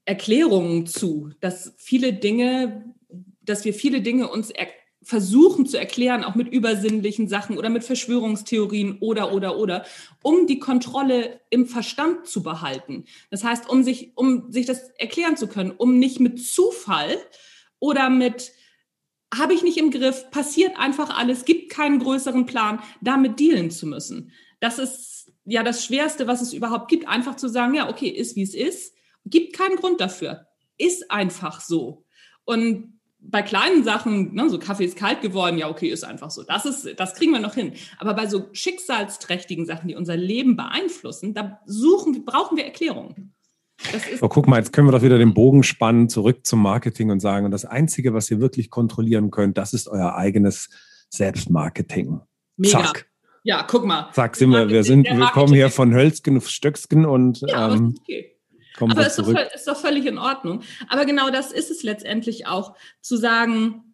[0.05, 2.93] Erklärungen zu, dass viele Dinge,
[3.41, 4.51] dass wir viele Dinge uns
[5.03, 9.85] versuchen zu erklären, auch mit übersinnlichen Sachen oder mit Verschwörungstheorien oder, oder, oder,
[10.21, 13.05] um die Kontrolle im Verstand zu behalten.
[13.31, 17.17] Das heißt, um sich, um sich das erklären zu können, um nicht mit Zufall
[17.79, 18.51] oder mit
[19.33, 23.87] habe ich nicht im Griff, passiert einfach alles, gibt keinen größeren Plan, damit dealen zu
[23.87, 24.31] müssen.
[24.59, 28.35] Das ist ja das Schwerste, was es überhaupt gibt, einfach zu sagen, ja, okay, ist
[28.35, 28.93] wie es ist
[29.25, 30.47] Gibt keinen Grund dafür.
[30.77, 32.05] Ist einfach so.
[32.43, 36.43] Und bei kleinen Sachen, ne, so Kaffee ist kalt geworden, ja, okay, ist einfach so.
[36.43, 37.73] Das ist, das kriegen wir noch hin.
[37.99, 43.33] Aber bei so schicksalsträchtigen Sachen, die unser Leben beeinflussen, da suchen, brauchen wir Erklärungen.
[44.21, 47.19] Oh, guck mal, jetzt können wir doch wieder den Bogen spannen, zurück zum Marketing und
[47.19, 50.69] sagen, und das Einzige, was ihr wirklich kontrollieren könnt, das ist euer eigenes
[51.09, 52.21] Selbstmarketing.
[52.57, 52.83] Mega.
[52.83, 53.07] Zack.
[53.43, 54.11] Ja, guck mal.
[54.13, 57.95] Zack, sind wir, wir sind, wir kommen hier von Hölzgen auf Stöcksken und ja, ähm,
[57.99, 58.30] okay
[58.77, 60.61] kommen Aber ist doch, ist doch völlig in Ordnung.
[60.89, 63.91] Aber genau das ist es letztendlich auch, zu sagen,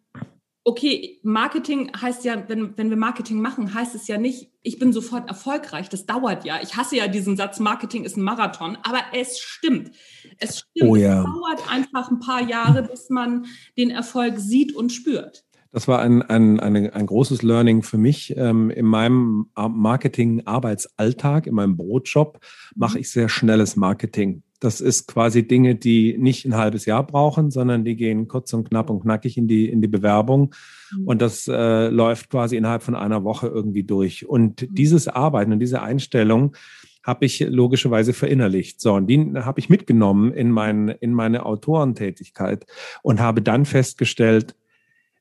[0.68, 4.92] okay, Marketing heißt ja, wenn, wenn wir Marketing machen, heißt es ja nicht, ich bin
[4.92, 5.88] sofort erfolgreich.
[5.88, 6.60] Das dauert ja.
[6.62, 9.92] Ich hasse ja diesen Satz, Marketing ist ein Marathon, aber es stimmt.
[10.38, 10.90] Es stimmt.
[10.90, 11.20] Oh ja.
[11.20, 13.46] Es dauert einfach ein paar Jahre, bis man
[13.78, 15.44] den Erfolg sieht und spürt.
[15.70, 18.34] Das war ein, ein, ein, ein großes Learning für mich.
[18.36, 22.40] Ähm, in meinem Marketing-Arbeitsalltag, in meinem Brotjob,
[22.74, 23.00] mache mhm.
[23.00, 24.42] ich sehr schnelles Marketing.
[24.60, 28.68] Das ist quasi Dinge, die nicht ein halbes Jahr brauchen, sondern die gehen kurz und
[28.68, 30.54] knapp und knackig in die, in die Bewerbung.
[30.92, 31.06] Mhm.
[31.06, 34.28] Und das äh, läuft quasi innerhalb von einer Woche irgendwie durch.
[34.28, 34.74] Und mhm.
[34.74, 36.56] dieses Arbeiten und diese Einstellung
[37.04, 38.80] habe ich logischerweise verinnerlicht.
[38.80, 42.66] So, und die habe ich mitgenommen in, mein, in meine Autorentätigkeit
[43.02, 44.54] und habe dann festgestellt,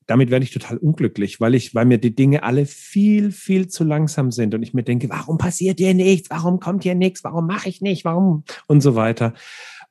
[0.07, 3.83] damit werde ich total unglücklich, weil ich, weil mir die Dinge alle viel, viel zu
[3.83, 6.29] langsam sind und ich mir denke, warum passiert hier nichts?
[6.29, 7.23] Warum kommt hier nichts?
[7.23, 8.05] Warum mache ich nicht?
[8.05, 8.43] Warum?
[8.67, 9.33] Und so weiter.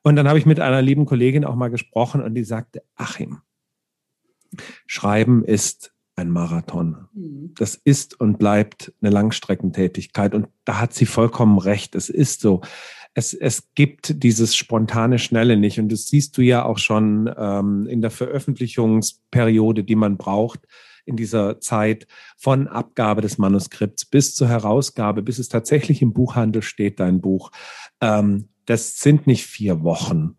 [0.01, 3.39] Und dann habe ich mit einer lieben Kollegin auch mal gesprochen und die sagte, Achim,
[4.85, 7.07] Schreiben ist ein Marathon.
[7.13, 7.53] Mhm.
[7.55, 10.33] Das ist und bleibt eine Langstreckentätigkeit.
[10.33, 11.95] Und da hat sie vollkommen recht.
[11.95, 12.61] Es ist so.
[13.17, 15.79] Es, es gibt dieses spontane Schnelle nicht.
[15.79, 20.59] Und das siehst du ja auch schon ähm, in der Veröffentlichungsperiode, die man braucht
[21.03, 22.05] in dieser Zeit
[22.37, 27.49] von Abgabe des Manuskripts bis zur Herausgabe, bis es tatsächlich im Buchhandel steht, dein Buch.
[28.01, 30.37] Ähm, das sind nicht vier Wochen.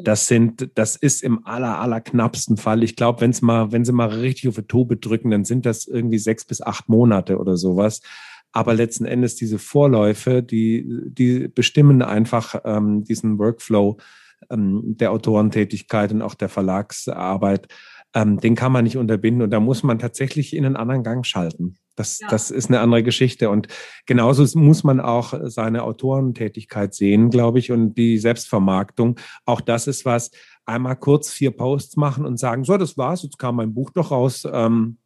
[0.00, 2.84] Das sind, das ist im aller, aller knappsten Fall.
[2.84, 5.66] Ich glaube, wenn es mal, wenn sie mal richtig auf die Tobe drücken, dann sind
[5.66, 8.02] das irgendwie sechs bis acht Monate oder sowas.
[8.52, 13.98] Aber letzten Endes diese Vorläufe, die, die bestimmen einfach ähm, diesen Workflow
[14.50, 17.68] ähm, der Autorentätigkeit und auch der Verlagsarbeit.
[18.12, 21.24] Ähm, den kann man nicht unterbinden und da muss man tatsächlich in einen anderen Gang
[21.24, 21.76] schalten.
[21.94, 22.28] Das, ja.
[22.28, 23.50] das ist eine andere Geschichte.
[23.50, 23.68] Und
[24.06, 29.20] genauso muss man auch seine Autorentätigkeit sehen, glaube ich, und die Selbstvermarktung.
[29.44, 30.30] Auch das ist was,
[30.64, 34.10] einmal kurz vier Posts machen und sagen, so, das war's, jetzt kam mein Buch doch
[34.10, 34.46] raus.
[34.50, 34.98] Ähm,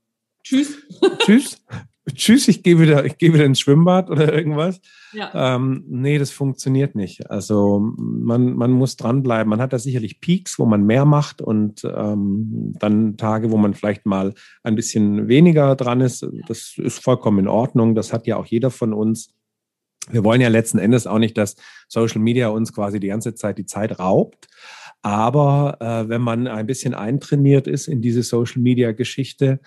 [0.44, 0.78] tschüss.
[1.18, 1.64] Tschüss.
[2.12, 4.80] tschüss, ich gehe wieder, ich gehe wieder ins Schwimmbad oder irgendwas.
[5.12, 5.56] Ja.
[5.56, 7.30] Ähm, nee, das funktioniert nicht.
[7.30, 9.48] Also man, man muss dranbleiben.
[9.48, 13.74] Man hat da sicherlich Peaks, wo man mehr macht und ähm, dann Tage, wo man
[13.74, 16.26] vielleicht mal ein bisschen weniger dran ist.
[16.46, 17.94] Das ist vollkommen in Ordnung.
[17.94, 19.32] Das hat ja auch jeder von uns.
[20.10, 21.56] Wir wollen ja letzten Endes auch nicht, dass
[21.88, 24.48] Social Media uns quasi die ganze Zeit die Zeit raubt.
[25.00, 29.60] Aber äh, wenn man ein bisschen eintrainiert ist in diese Social Media Geschichte,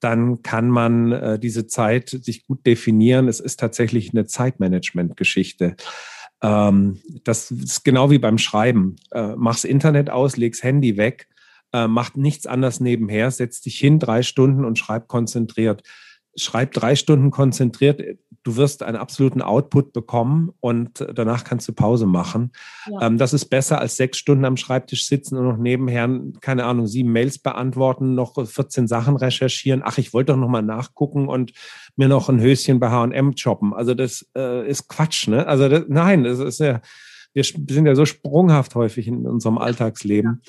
[0.00, 3.28] dann kann man äh, diese Zeit sich gut definieren.
[3.28, 5.76] Es ist tatsächlich eine Zeitmanagement-Geschichte.
[6.42, 8.96] Ähm, das ist genau wie beim Schreiben.
[9.12, 11.28] Äh, mach's Internet aus, leg's Handy weg,
[11.72, 15.82] äh, mach nichts anderes nebenher, setz dich hin drei Stunden und schreib konzentriert
[16.38, 18.00] schreib drei Stunden konzentriert,
[18.48, 22.52] du wirst einen absoluten Output bekommen und danach kannst du Pause machen.
[22.90, 23.06] Ja.
[23.06, 26.08] Ähm, das ist besser als sechs Stunden am Schreibtisch sitzen und noch nebenher,
[26.40, 29.82] keine Ahnung, sieben Mails beantworten, noch 14 Sachen recherchieren.
[29.84, 31.52] Ach, ich wollte doch noch mal nachgucken und
[31.96, 33.74] mir noch ein Höschen bei H&M choppen.
[33.74, 35.46] Also das äh, ist Quatsch, ne?
[35.46, 36.80] Also das, nein, das ist ja,
[37.34, 40.42] wir sind ja so sprunghaft häufig in unserem Alltagsleben.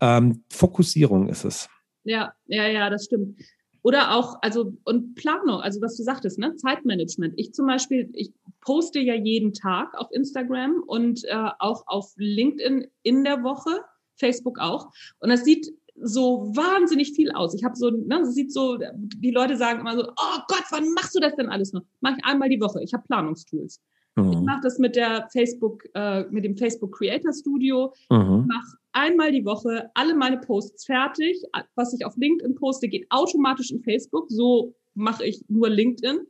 [0.00, 1.68] Ja, ähm, Fokussierung ist es.
[2.02, 3.38] Ja, ja, ja, das stimmt.
[3.84, 6.56] Oder auch, also, und Planung, also was du sagtest, ne?
[6.56, 7.34] Zeitmanagement.
[7.36, 12.86] Ich zum Beispiel, ich poste ja jeden Tag auf Instagram und äh, auch auf LinkedIn
[13.02, 13.84] in der Woche,
[14.16, 14.90] Facebook auch.
[15.20, 15.70] Und das sieht
[16.00, 17.54] so wahnsinnig viel aus.
[17.54, 21.14] Ich habe so, ne, sieht so, die Leute sagen immer so, oh Gott, wann machst
[21.14, 21.82] du das denn alles noch?
[22.00, 22.82] Mach ich einmal die Woche.
[22.82, 23.82] Ich habe Planungstools.
[24.16, 24.32] Mhm.
[24.32, 27.92] Ich mache das mit der Facebook, äh, mit dem Facebook Creator Studio.
[28.10, 28.40] Mhm.
[28.40, 31.42] Ich mache einmal die Woche alle meine Posts fertig.
[31.74, 34.26] Was ich auf LinkedIn poste, geht automatisch in Facebook.
[34.28, 36.20] So mache ich nur LinkedIn.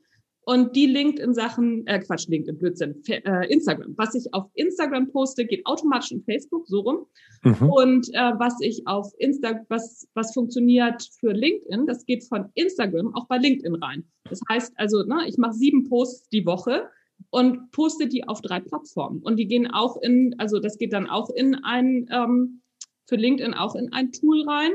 [0.47, 3.95] Und die LinkedIn-Sachen, äh, Quatsch, LinkedIn, Blödsinn, äh, Instagram.
[3.97, 7.07] Was ich auf Instagram poste, geht automatisch in Facebook, so rum.
[7.45, 7.71] Mhm.
[7.71, 13.15] Und äh, was ich auf Insta, was, was funktioniert für LinkedIn, das geht von Instagram
[13.15, 14.05] auch bei LinkedIn rein.
[14.29, 16.91] Das heißt also, ne, ich mache sieben Posts die Woche
[17.31, 19.21] und poste die auf drei Plattformen.
[19.23, 22.63] Und die gehen auch in, also das geht dann auch in ein, ähm,
[23.07, 24.73] für LinkedIn auch in ein Tool rein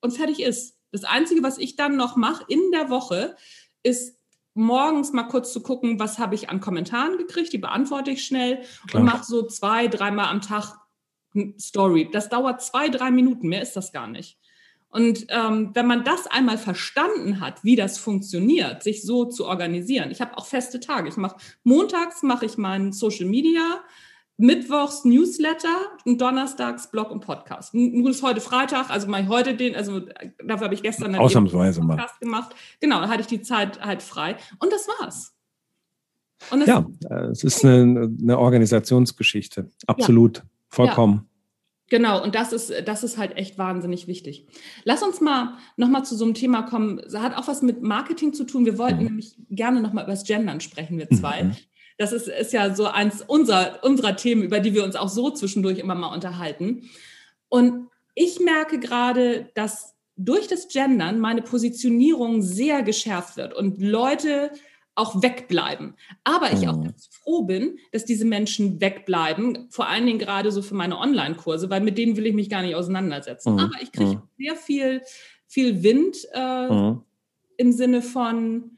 [0.00, 0.76] und fertig ist.
[0.92, 3.36] Das Einzige, was ich dann noch mache in der Woche,
[3.82, 4.18] ist
[4.54, 8.62] morgens mal kurz zu gucken, was habe ich an Kommentaren gekriegt, die beantworte ich schnell
[8.88, 9.00] Klar.
[9.00, 10.76] und mache so zwei, dreimal am Tag
[11.58, 12.08] Story.
[12.10, 14.39] Das dauert zwei, drei Minuten, mehr ist das gar nicht.
[14.90, 20.10] Und ähm, wenn man das einmal verstanden hat, wie das funktioniert, sich so zu organisieren.
[20.10, 21.08] Ich habe auch feste Tage.
[21.08, 23.80] Ich mache montags mache ich meinen Social Media,
[24.36, 27.72] mittwochs Newsletter und donnerstags Blog und Podcast.
[27.72, 30.00] Nun ist heute Freitag, also mache ich heute den, also
[30.44, 32.54] dafür habe ich gestern dann Ausnahmsweise mal gemacht.
[32.80, 35.34] Genau, da hatte ich die Zeit halt frei und das war's.
[36.50, 40.44] Und ja, äh, es ist eine, eine Organisationsgeschichte, absolut, ja.
[40.68, 41.14] vollkommen.
[41.14, 41.29] Ja.
[41.90, 44.46] Genau, und das ist, das ist halt echt wahnsinnig wichtig.
[44.84, 47.02] Lass uns mal nochmal zu so einem Thema kommen.
[47.02, 48.64] Das hat auch was mit Marketing zu tun.
[48.64, 49.04] Wir wollten mhm.
[49.04, 51.42] nämlich gerne nochmal über das Gendern sprechen, wir zwei.
[51.42, 51.56] Mhm.
[51.98, 55.30] Das ist, ist ja so eins unserer, unserer Themen, über die wir uns auch so
[55.30, 56.88] zwischendurch immer mal unterhalten.
[57.48, 64.52] Und ich merke gerade, dass durch das Gendern meine Positionierung sehr geschärft wird und Leute
[65.00, 65.94] auch wegbleiben.
[66.24, 66.84] Aber ich auch mhm.
[66.84, 71.70] ganz froh bin, dass diese Menschen wegbleiben, vor allen Dingen gerade so für meine Online-Kurse,
[71.70, 73.54] weil mit denen will ich mich gar nicht auseinandersetzen.
[73.54, 73.58] Mhm.
[73.60, 74.22] Aber ich kriege mhm.
[74.38, 75.02] sehr viel,
[75.46, 77.02] viel Wind äh, mhm.
[77.56, 78.76] im Sinne von,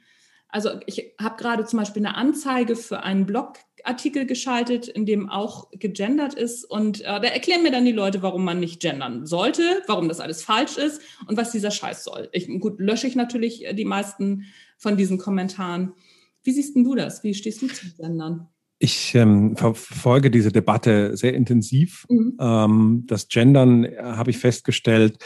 [0.48, 5.70] also ich habe gerade zum Beispiel eine Anzeige für einen Blogartikel geschaltet, in dem auch
[5.72, 6.64] gegendert ist.
[6.64, 10.20] Und äh, da erklären mir dann die Leute, warum man nicht gendern sollte, warum das
[10.20, 12.28] alles falsch ist und was dieser Scheiß soll.
[12.32, 14.44] Ich, gut, lösche ich natürlich die meisten
[14.76, 15.94] von diesen Kommentaren.
[16.42, 17.22] Wie siehst du das?
[17.22, 18.48] Wie stehst du zu Gendern?
[18.78, 22.04] Ich ähm, verfolge diese Debatte sehr intensiv.
[22.08, 22.36] Mhm.
[22.40, 25.18] Ähm, das Gendern, äh, habe ich festgestellt,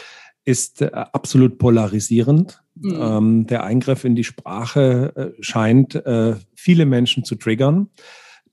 [0.45, 2.61] ist äh, absolut polarisierend.
[2.75, 2.99] Mhm.
[3.01, 7.89] Ähm, der Eingriff in die Sprache äh, scheint äh, viele Menschen zu triggern.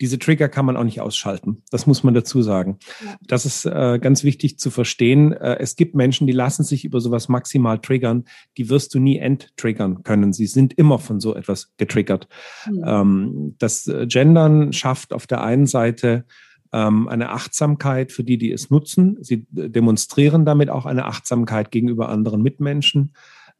[0.01, 1.63] Diese Trigger kann man auch nicht ausschalten.
[1.71, 2.79] Das muss man dazu sagen.
[3.05, 3.15] Ja.
[3.27, 5.33] Das ist äh, ganz wichtig zu verstehen.
[5.33, 8.25] Äh, es gibt Menschen, die lassen sich über sowas maximal triggern.
[8.57, 10.33] Die wirst du nie enttriggern können.
[10.33, 12.29] Sie sind immer von so etwas getriggert.
[12.71, 12.85] Mhm.
[12.87, 16.25] Ähm, das äh, Gendern schafft auf der einen Seite
[16.73, 19.17] ähm, eine Achtsamkeit für die, die es nutzen.
[19.21, 23.15] Sie demonstrieren damit auch eine Achtsamkeit gegenüber anderen Mitmenschen.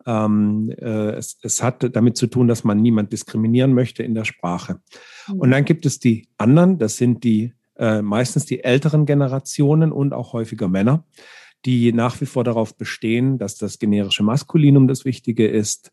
[0.07, 4.25] Ähm, äh, es, es, hat damit zu tun, dass man niemand diskriminieren möchte in der
[4.25, 4.81] Sprache.
[5.29, 5.41] Mhm.
[5.41, 10.13] Und dann gibt es die anderen, das sind die äh, meistens die älteren Generationen und
[10.13, 11.05] auch häufiger Männer,
[11.65, 15.93] die nach wie vor darauf bestehen, dass das generische Maskulinum das Wichtige ist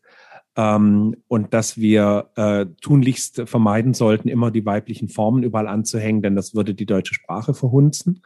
[0.56, 6.36] ähm, und dass wir äh, tunlichst vermeiden sollten, immer die weiblichen Formen überall anzuhängen, denn
[6.36, 8.22] das würde die deutsche Sprache verhunzen.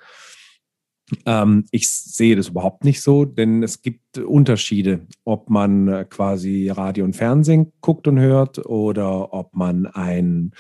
[1.25, 6.69] Ähm, ich sehe das überhaupt nicht so, denn es gibt Unterschiede, ob man äh, quasi
[6.69, 10.53] Radio und Fernsehen guckt und hört oder ob man ein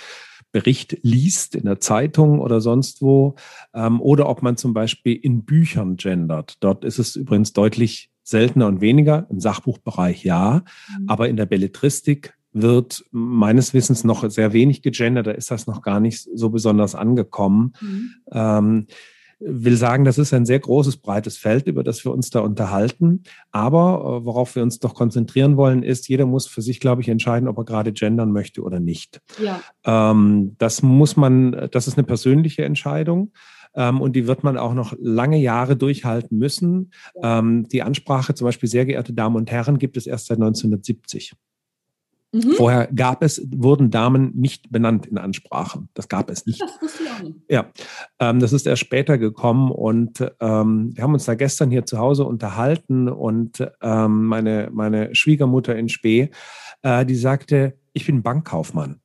[0.52, 3.34] Bericht liest in der Zeitung oder sonst wo,
[3.74, 6.56] ähm, oder ob man zum Beispiel in Büchern gendert.
[6.60, 10.62] Dort ist es übrigens deutlich seltener und weniger, im Sachbuchbereich ja,
[10.98, 11.08] mhm.
[11.08, 15.82] aber in der Belletristik wird meines Wissens noch sehr wenig gegendert, da ist das noch
[15.82, 17.74] gar nicht so besonders angekommen.
[17.80, 18.10] Mhm.
[18.32, 18.86] Ähm,
[19.38, 23.22] will sagen, das ist ein sehr großes, breites Feld, über das wir uns da unterhalten.
[23.50, 27.08] Aber äh, worauf wir uns doch konzentrieren wollen, ist, jeder muss für sich, glaube ich,
[27.08, 29.20] entscheiden, ob er gerade gendern möchte oder nicht.
[29.42, 29.60] Ja.
[29.84, 33.32] Ähm, das muss man, das ist eine persönliche Entscheidung
[33.74, 36.90] ähm, und die wird man auch noch lange Jahre durchhalten müssen.
[37.22, 41.34] Ähm, die Ansprache zum Beispiel, sehr geehrte Damen und Herren, gibt es erst seit 1970.
[42.36, 42.52] Mhm.
[42.52, 45.88] Vorher gab es, wurden Damen nicht benannt in Ansprachen.
[45.94, 46.60] Das gab es nicht.
[46.60, 47.36] Das wusste ich auch nicht.
[47.48, 47.70] Ja,
[48.18, 51.98] ähm, das ist erst später gekommen und ähm, wir haben uns da gestern hier zu
[51.98, 56.30] Hause unterhalten und ähm, meine, meine Schwiegermutter in Spee,
[56.82, 59.00] äh, die sagte, ich bin Bankkaufmann.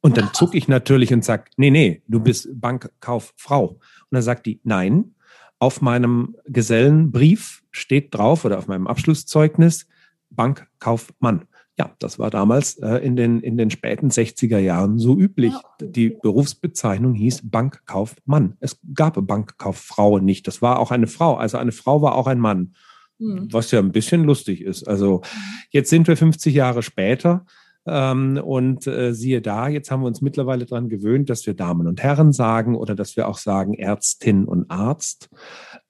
[0.00, 3.68] Und dann zucke ich natürlich und sage, nee, nee, du bist Bankkauffrau.
[3.68, 5.14] Und dann sagt die, nein,
[5.58, 9.86] auf meinem Gesellenbrief steht drauf oder auf meinem Abschlusszeugnis
[10.28, 11.46] Bankkaufmann.
[11.76, 15.52] Ja, das war damals äh, in, den, in den späten 60er Jahren so üblich.
[15.52, 15.86] Ja.
[15.86, 18.56] Die Berufsbezeichnung hieß Bankkaufmann.
[18.60, 20.46] Es gab Bankkauffrau nicht.
[20.46, 21.34] Das war auch eine Frau.
[21.34, 22.74] Also eine Frau war auch ein Mann.
[23.18, 23.48] Mhm.
[23.52, 24.86] Was ja ein bisschen lustig ist.
[24.86, 25.22] Also
[25.70, 27.44] jetzt sind wir 50 Jahre später.
[27.86, 31.86] Ähm, und äh, siehe da, jetzt haben wir uns mittlerweile daran gewöhnt, dass wir Damen
[31.86, 35.28] und Herren sagen oder dass wir auch sagen Ärztin und Arzt,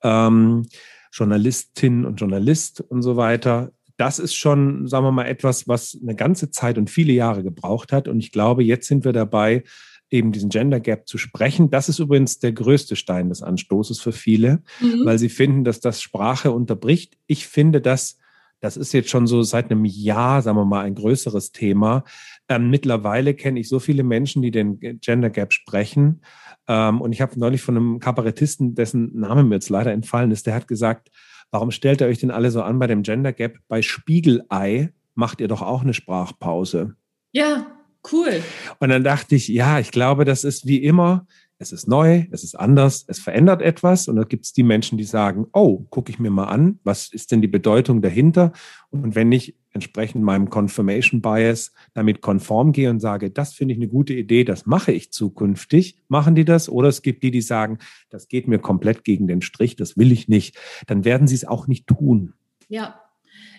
[0.03, 0.67] ähm,
[1.13, 6.15] Journalistin und Journalist und so weiter das ist schon, sagen wir mal, etwas, was eine
[6.15, 8.09] ganze Zeit und viele Jahre gebraucht hat.
[8.09, 9.63] Und ich glaube, jetzt sind wir dabei,
[10.11, 11.71] eben diesen Gender Gap zu sprechen.
[11.71, 15.05] Das ist übrigens der größte Stein des Anstoßes für viele, mhm.
[15.05, 17.17] weil sie finden, dass das Sprache unterbricht.
[17.27, 18.19] Ich finde, dass
[18.61, 22.03] das ist jetzt schon so seit einem Jahr, sagen wir mal, ein größeres Thema.
[22.49, 26.23] Ähm, mittlerweile kenne ich so viele Menschen, die den Gender Gap sprechen.
[26.67, 30.47] Ähm, und ich habe neulich von einem Kabarettisten, dessen Name mir jetzt leider entfallen ist,
[30.47, 31.11] der hat gesagt,
[31.55, 33.59] Warum stellt ihr euch denn alle so an bei dem Gender Gap?
[33.69, 36.97] Bei Spiegelei macht ihr doch auch eine Sprachpause.
[37.31, 37.69] Ja,
[38.11, 38.43] cool.
[38.81, 42.45] Und dann dachte ich, ja, ich glaube, das ist wie immer, es ist neu, es
[42.45, 44.09] ist anders, es verändert etwas.
[44.09, 47.13] Und da gibt es die Menschen, die sagen, oh, gucke ich mir mal an, was
[47.13, 48.53] ist denn die Bedeutung dahinter?
[48.91, 53.79] Und wenn ich entsprechend meinem Confirmation Bias damit konform gehe und sage, das finde ich
[53.79, 56.69] eine gute Idee, das mache ich zukünftig, machen die das?
[56.69, 57.79] Oder es gibt die, die sagen,
[58.11, 60.57] das geht mir komplett gegen den Strich, das will ich nicht.
[60.87, 62.35] Dann werden sie es auch nicht tun.
[62.69, 63.01] Ja,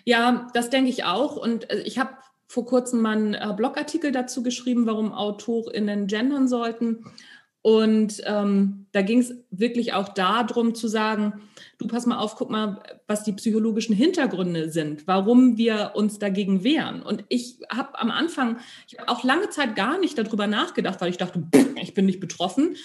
[0.04, 1.36] ja, das denke ich auch.
[1.36, 2.10] Und äh, ich habe
[2.48, 7.04] vor kurzem mal einen äh, Blogartikel dazu geschrieben, warum AutorInnen gendern sollten.
[7.66, 11.40] Und ähm, da ging es wirklich auch darum zu sagen,
[11.78, 16.64] du pass mal auf, guck mal, was die psychologischen Hintergründe sind, warum wir uns dagegen
[16.64, 17.02] wehren.
[17.02, 18.58] Und ich habe am Anfang,
[18.88, 21.46] ich habe auch lange Zeit gar nicht darüber nachgedacht, weil ich dachte,
[21.80, 22.76] ich bin nicht betroffen.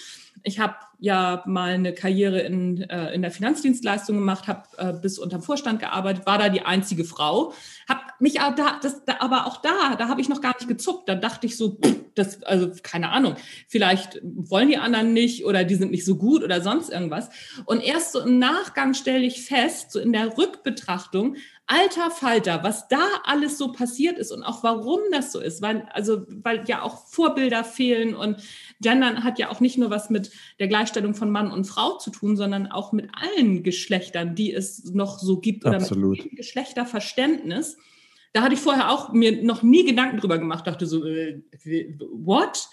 [0.44, 5.18] Ich habe ja mal eine Karriere in, äh, in der Finanzdienstleistung gemacht, habe äh, bis
[5.18, 7.52] unterm Vorstand gearbeitet, war da die einzige Frau,
[7.88, 10.68] habe mich aber da, das, da, aber auch da, da habe ich noch gar nicht
[10.68, 11.08] gezuckt.
[11.08, 11.78] Da dachte ich so,
[12.14, 13.36] das, also keine Ahnung,
[13.68, 17.30] vielleicht wollen die anderen nicht oder die sind nicht so gut oder sonst irgendwas.
[17.64, 22.88] Und erst so im Nachgang stelle ich fest, so in der Rückbetrachtung, alter Falter, was
[22.88, 26.82] da alles so passiert ist und auch warum das so ist, weil, also, weil ja
[26.82, 28.42] auch Vorbilder fehlen und
[28.80, 32.10] Gendern hat ja auch nicht nur was mit der Gleichstellung von Mann und Frau zu
[32.10, 36.18] tun, sondern auch mit allen Geschlechtern, die es noch so gibt oder Absolut.
[36.18, 37.78] mit Geschlechterverständnis.
[38.32, 41.42] Da hatte ich vorher auch mir noch nie Gedanken drüber gemacht, dachte so, äh,
[42.12, 42.68] what?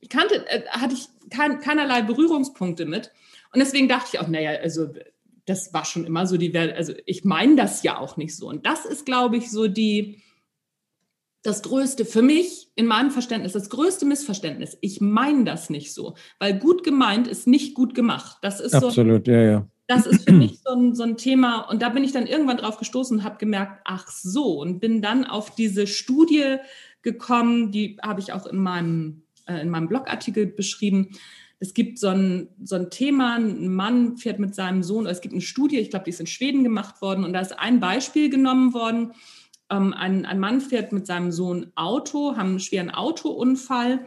[0.00, 3.10] Ich kannte, äh, hatte ich kein, keinerlei Berührungspunkte mit.
[3.52, 4.88] Und deswegen dachte ich auch, naja, also
[5.46, 6.74] das war schon immer so die Welt.
[6.74, 8.48] Also ich meine das ja auch nicht so.
[8.48, 10.22] Und das ist, glaube ich, so die,
[11.42, 14.78] das größte, für mich in meinem Verständnis, das größte Missverständnis.
[14.80, 18.38] Ich meine das nicht so, weil gut gemeint ist nicht gut gemacht.
[18.40, 19.68] Das ist Absolut, so, ja, ja.
[19.86, 21.60] Das ist für mich so ein, so ein Thema.
[21.68, 25.02] Und da bin ich dann irgendwann drauf gestoßen und habe gemerkt, ach so, und bin
[25.02, 26.56] dann auf diese Studie
[27.02, 31.10] gekommen, die habe ich auch in meinem, äh, in meinem Blogartikel beschrieben.
[31.64, 35.32] Es gibt so ein, so ein Thema, ein Mann fährt mit seinem Sohn, es gibt
[35.32, 38.28] eine Studie, ich glaube, die ist in Schweden gemacht worden, und da ist ein Beispiel
[38.28, 39.14] genommen worden,
[39.70, 44.04] ähm, ein, ein Mann fährt mit seinem Sohn Auto, haben einen schweren Autounfall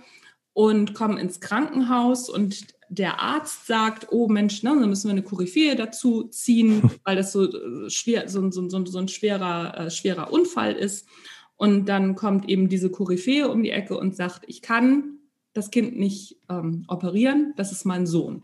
[0.54, 5.24] und kommen ins Krankenhaus und der Arzt sagt, oh Mensch, ne, dann müssen wir eine
[5.24, 9.90] Koryphäe dazu ziehen, weil das so äh, schwer, so, so, so, so ein schwerer, äh,
[9.90, 11.08] schwerer Unfall ist.
[11.56, 15.17] Und dann kommt eben diese Koryphäe um die Ecke und sagt, ich kann
[15.58, 18.44] das Kind nicht ähm, operieren, das ist mein Sohn.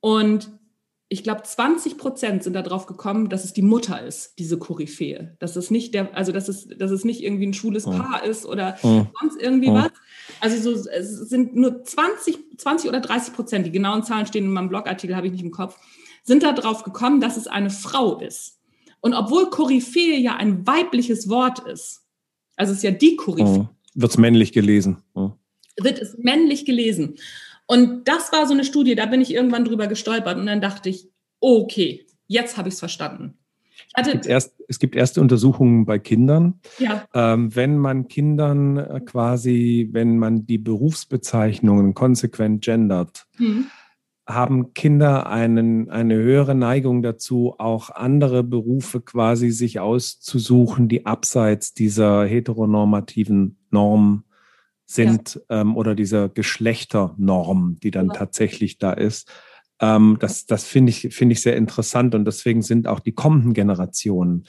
[0.00, 0.50] Und
[1.08, 5.36] ich glaube, 20 Prozent sind darauf gekommen, dass es die Mutter ist, diese Koryphäe.
[5.40, 7.90] Dass es nicht der, also dass es, dass es nicht irgendwie ein schwules oh.
[7.90, 9.04] Paar ist oder oh.
[9.20, 9.74] sonst irgendwie oh.
[9.74, 9.90] was.
[10.40, 14.52] Also so, es sind nur 20, 20 oder 30 Prozent, die genauen Zahlen stehen in
[14.52, 15.76] meinem Blogartikel, habe ich nicht im Kopf,
[16.24, 18.58] sind darauf gekommen, dass es eine Frau ist.
[19.00, 22.06] Und obwohl Koryphäe ja ein weibliches Wort ist,
[22.56, 23.68] also es ist ja die Koryphäe.
[23.94, 25.02] Wird es männlich gelesen.
[25.80, 27.16] Wird es männlich gelesen.
[27.66, 30.88] Und das war so eine Studie, da bin ich irgendwann drüber gestolpert und dann dachte
[30.88, 31.08] ich,
[31.40, 33.38] okay, jetzt habe ich es verstanden.
[33.94, 36.60] Es gibt, erst, es gibt, erste Untersuchungen bei Kindern.
[36.78, 37.04] Ja.
[37.14, 43.66] Ähm, wenn man Kindern äh, quasi, wenn man die Berufsbezeichnungen konsequent gendert, hm.
[44.26, 51.74] haben Kinder einen, eine höhere Neigung dazu, auch andere Berufe quasi sich auszusuchen, die abseits
[51.74, 54.24] dieser heteronormativen Norm
[54.94, 55.60] sind ja.
[55.60, 58.14] ähm, oder dieser Geschlechternorm, die dann ja.
[58.14, 59.30] tatsächlich da ist.
[59.80, 63.52] Ähm, das das finde ich, finde ich sehr interessant und deswegen sind auch die kommenden
[63.52, 64.44] Generationen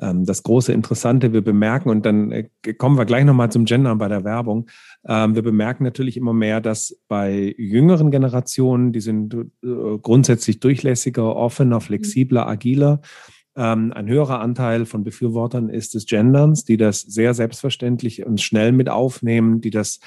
[0.00, 1.32] ähm, das große Interessante.
[1.32, 4.68] Wir bemerken, und dann äh, kommen wir gleich nochmal zum Gender bei der Werbung.
[5.06, 9.46] Ähm, wir bemerken natürlich immer mehr, dass bei jüngeren Generationen, die sind äh,
[10.00, 11.82] grundsätzlich durchlässiger, offener, mhm.
[11.82, 13.00] flexibler, agiler
[13.60, 18.72] ähm, ein höherer Anteil von Befürwortern ist des Genderns, die das sehr selbstverständlich und schnell
[18.72, 20.00] mit aufnehmen, die das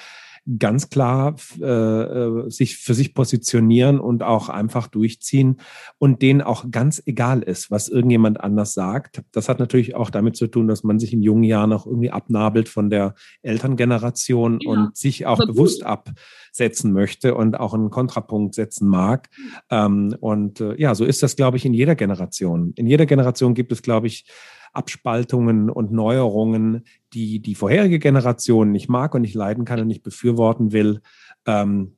[0.60, 5.62] ganz klar äh, äh, sich für sich positionieren und auch einfach durchziehen
[6.00, 9.22] und denen auch ganz egal ist, was irgendjemand anders sagt.
[9.32, 12.12] Das hat natürlich auch damit zu tun, dass man sich in jungen Jahren auch irgendwie
[12.12, 18.56] abnabelt von der Elterngeneration ja, und sich auch bewusst absetzen möchte und auch einen Kontrapunkt
[18.56, 19.30] setzen mag.
[19.70, 22.74] Ähm, und äh, ja, so ist das, glaube ich, in jeder Generation.
[22.76, 24.26] In jeder Generation gibt es, glaube ich,
[24.74, 30.04] Abspaltungen und Neuerungen, die die vorherige Generation nicht mag und nicht leiden kann und nicht
[30.04, 31.02] befürworten will.
[31.46, 31.96] Ähm,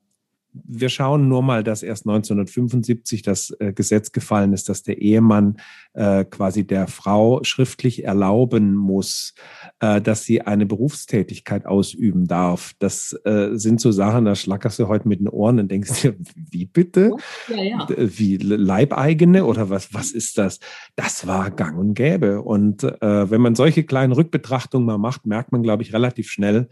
[0.63, 5.57] wir schauen nur mal, dass erst 1975 das äh, Gesetz gefallen ist, dass der Ehemann
[5.93, 9.33] äh, quasi der Frau schriftlich erlauben muss,
[9.79, 12.73] äh, dass sie eine Berufstätigkeit ausüben darf.
[12.79, 16.15] Das äh, sind so Sachen, da schlackerst du heute mit den Ohren und denkst dir,
[16.35, 17.11] wie bitte?
[17.49, 17.87] Ja, ja.
[17.97, 20.59] Wie Leibeigene oder was, was ist das?
[20.95, 22.41] Das war gang und gäbe.
[22.41, 26.69] Und äh, wenn man solche kleinen Rückbetrachtungen mal macht, merkt man, glaube ich, relativ schnell,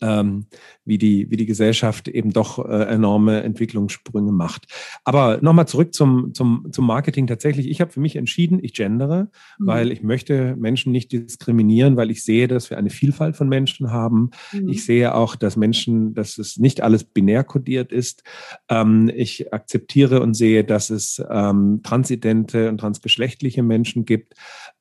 [0.00, 0.46] ähm,
[0.84, 4.66] wie, die, wie die Gesellschaft eben doch äh, enorme Entwicklungssprünge macht.
[5.04, 7.26] Aber nochmal zurück zum, zum, zum Marketing.
[7.26, 9.66] Tatsächlich, ich habe für mich entschieden, ich gendere, mhm.
[9.66, 13.90] weil ich möchte Menschen nicht diskriminieren, weil ich sehe, dass wir eine Vielfalt von Menschen
[13.90, 14.30] haben.
[14.52, 14.68] Mhm.
[14.68, 18.22] Ich sehe auch, dass Menschen, dass es nicht alles binär kodiert ist.
[18.68, 24.34] Ähm, ich akzeptiere und sehe, dass es ähm, transidente und transgeschlechtliche Menschen gibt.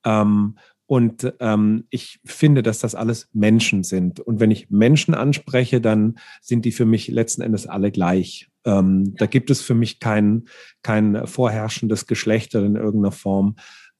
[0.03, 0.55] Ähm,
[0.89, 4.19] und ähm, ich finde, dass das alles Menschen sind.
[4.21, 8.49] Und wenn ich Menschen anspreche, dann sind die für mich letzten Endes alle gleich.
[8.65, 10.45] Ähm, da gibt es für mich kein,
[10.81, 13.57] kein vorherrschendes Geschlecht in irgendeiner Form,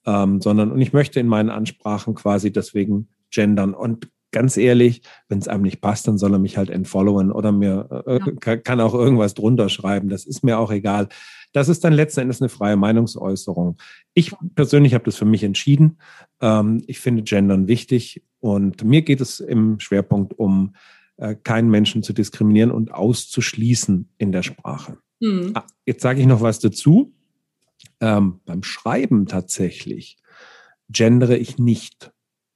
[0.07, 3.75] ähm, sondern und ich möchte in meinen Ansprachen quasi deswegen gendern.
[3.75, 7.51] Und ganz ehrlich, wenn es einem nicht passt, dann soll er mich halt entfollowen oder
[7.51, 8.57] mir äh, ja.
[8.57, 10.09] kann auch irgendwas drunter schreiben.
[10.09, 11.09] Das ist mir auch egal.
[11.51, 13.77] Das ist dann letzten Endes eine freie Meinungsäußerung.
[14.13, 15.97] Ich persönlich habe das für mich entschieden.
[16.41, 20.75] Ähm, ich finde Gendern wichtig und mir geht es im Schwerpunkt um
[21.17, 24.97] äh, keinen Menschen zu diskriminieren und auszuschließen in der Sprache.
[25.19, 25.53] Mhm.
[25.85, 27.13] Jetzt sage ich noch was dazu.
[27.99, 30.17] Ähm, beim Schreiben tatsächlich
[30.89, 32.11] gendere ich nicht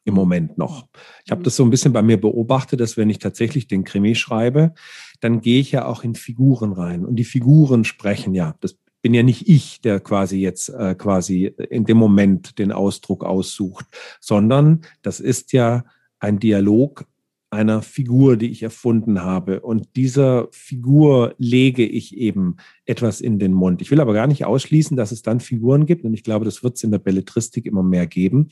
[0.05, 0.87] im Moment noch.
[1.25, 1.43] Ich habe hm.
[1.43, 4.73] das so ein bisschen bei mir beobachtet, dass wenn ich tatsächlich den Krimi schreibe,
[5.21, 8.55] dann gehe ich ja auch in Figuren rein und die Figuren sprechen ja.
[8.59, 13.23] Das bin ja nicht ich, der quasi jetzt äh, quasi in dem Moment den Ausdruck
[13.23, 13.85] aussucht,
[14.19, 15.83] sondern das ist ja
[16.19, 17.05] ein Dialog
[17.53, 19.61] einer Figur, die ich erfunden habe.
[19.61, 23.81] Und dieser Figur lege ich eben etwas in den Mund.
[23.81, 26.63] Ich will aber gar nicht ausschließen, dass es dann Figuren gibt, und ich glaube, das
[26.63, 28.49] wird es in der Belletristik immer mehr geben,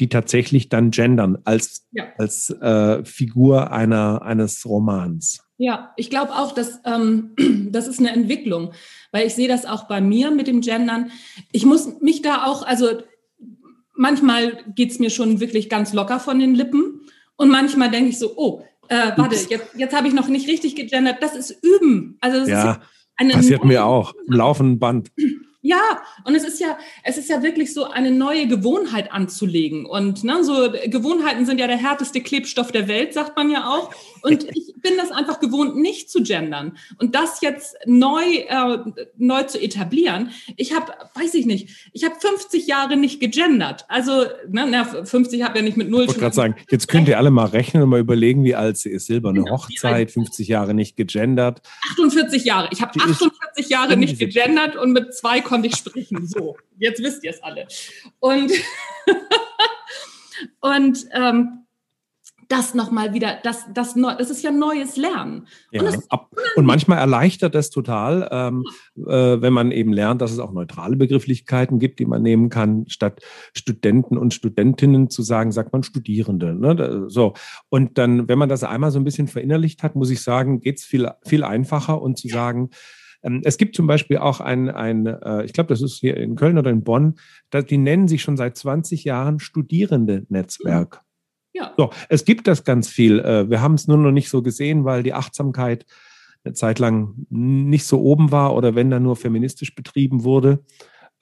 [0.00, 2.04] die tatsächlich dann gendern als, ja.
[2.16, 5.42] als äh, Figur einer, eines Romans.
[5.58, 7.34] Ja, ich glaube auch, dass ähm,
[7.70, 8.72] das ist eine Entwicklung,
[9.12, 11.10] weil ich sehe das auch bei mir mit dem Gendern.
[11.52, 12.88] Ich muss mich da auch, also
[13.94, 17.00] manchmal geht es mir schon wirklich ganz locker von den Lippen.
[17.36, 20.76] Und manchmal denke ich so, oh, äh, warte, jetzt, jetzt habe ich noch nicht richtig
[20.76, 21.16] gegendert.
[21.20, 22.16] Das ist Üben.
[22.20, 22.80] Also das ja, ist
[23.16, 25.10] eine passiert mir auch im laufenden Band.
[25.66, 29.84] Ja, und es ist ja, es ist ja wirklich so eine neue Gewohnheit anzulegen.
[29.84, 33.92] Und ne, so Gewohnheiten sind ja der härteste Klebstoff der Welt, sagt man ja auch.
[34.22, 36.78] Und ich bin das einfach gewohnt, nicht zu gendern.
[37.00, 38.78] Und das jetzt neu, äh,
[39.16, 40.30] neu zu etablieren.
[40.56, 43.86] Ich habe, weiß ich nicht, ich habe 50 Jahre nicht gegendert.
[43.88, 46.02] Also, ne, na, 50 habe ja nicht mit null.
[46.02, 48.76] Ich wollte gerade sagen, jetzt könnt ihr alle mal rechnen und mal überlegen, wie alt
[48.76, 49.06] sie ist.
[49.06, 51.60] Silberne ja, Hochzeit, 50 Jahre nicht gegendert.
[51.90, 52.68] 48 Jahre.
[52.70, 53.32] Ich habe 48
[53.64, 56.26] Jahre nicht gegendert und mit zwei konnte ich sprechen.
[56.26, 57.66] So, jetzt wisst ihr es alle.
[58.20, 58.52] Und,
[60.60, 61.66] und ähm,
[62.48, 65.46] das nochmal wieder, das, das, das ist ja neues Lernen.
[65.72, 65.98] Ja, und,
[66.56, 68.64] und, manchmal erleichtert das total, ähm,
[68.96, 72.84] äh, wenn man eben lernt, dass es auch neutrale Begrifflichkeiten gibt, die man nehmen kann,
[72.88, 73.20] statt
[73.52, 76.54] Studenten und Studentinnen zu sagen, sagt man Studierende.
[76.54, 77.06] Ne?
[77.08, 77.34] So.
[77.68, 80.78] Und dann, wenn man das einmal so ein bisschen verinnerlicht hat, muss ich sagen, geht
[80.78, 82.70] es viel, viel einfacher und zu sagen,
[83.42, 86.58] es gibt zum Beispiel auch ein, ein äh, ich glaube, das ist hier in Köln
[86.58, 87.14] oder in Bonn,
[87.52, 91.02] die nennen sich schon seit 20 Jahren Studierende-Netzwerk.
[91.52, 91.72] Ja.
[91.76, 93.18] So, es gibt das ganz viel.
[93.20, 95.86] Äh, wir haben es nur noch nicht so gesehen, weil die Achtsamkeit
[96.44, 100.64] eine Zeit lang nicht so oben war oder wenn dann nur feministisch betrieben wurde.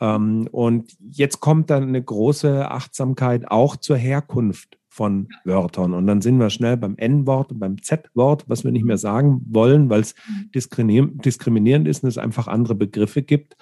[0.00, 5.92] Ähm, und jetzt kommt dann eine große Achtsamkeit auch zur Herkunft von Wörtern.
[5.92, 9.42] Und dann sind wir schnell beim N-Wort und beim Z-Wort, was wir nicht mehr sagen
[9.46, 10.52] wollen, weil es mhm.
[11.24, 13.56] diskriminierend ist und es einfach andere Begriffe gibt.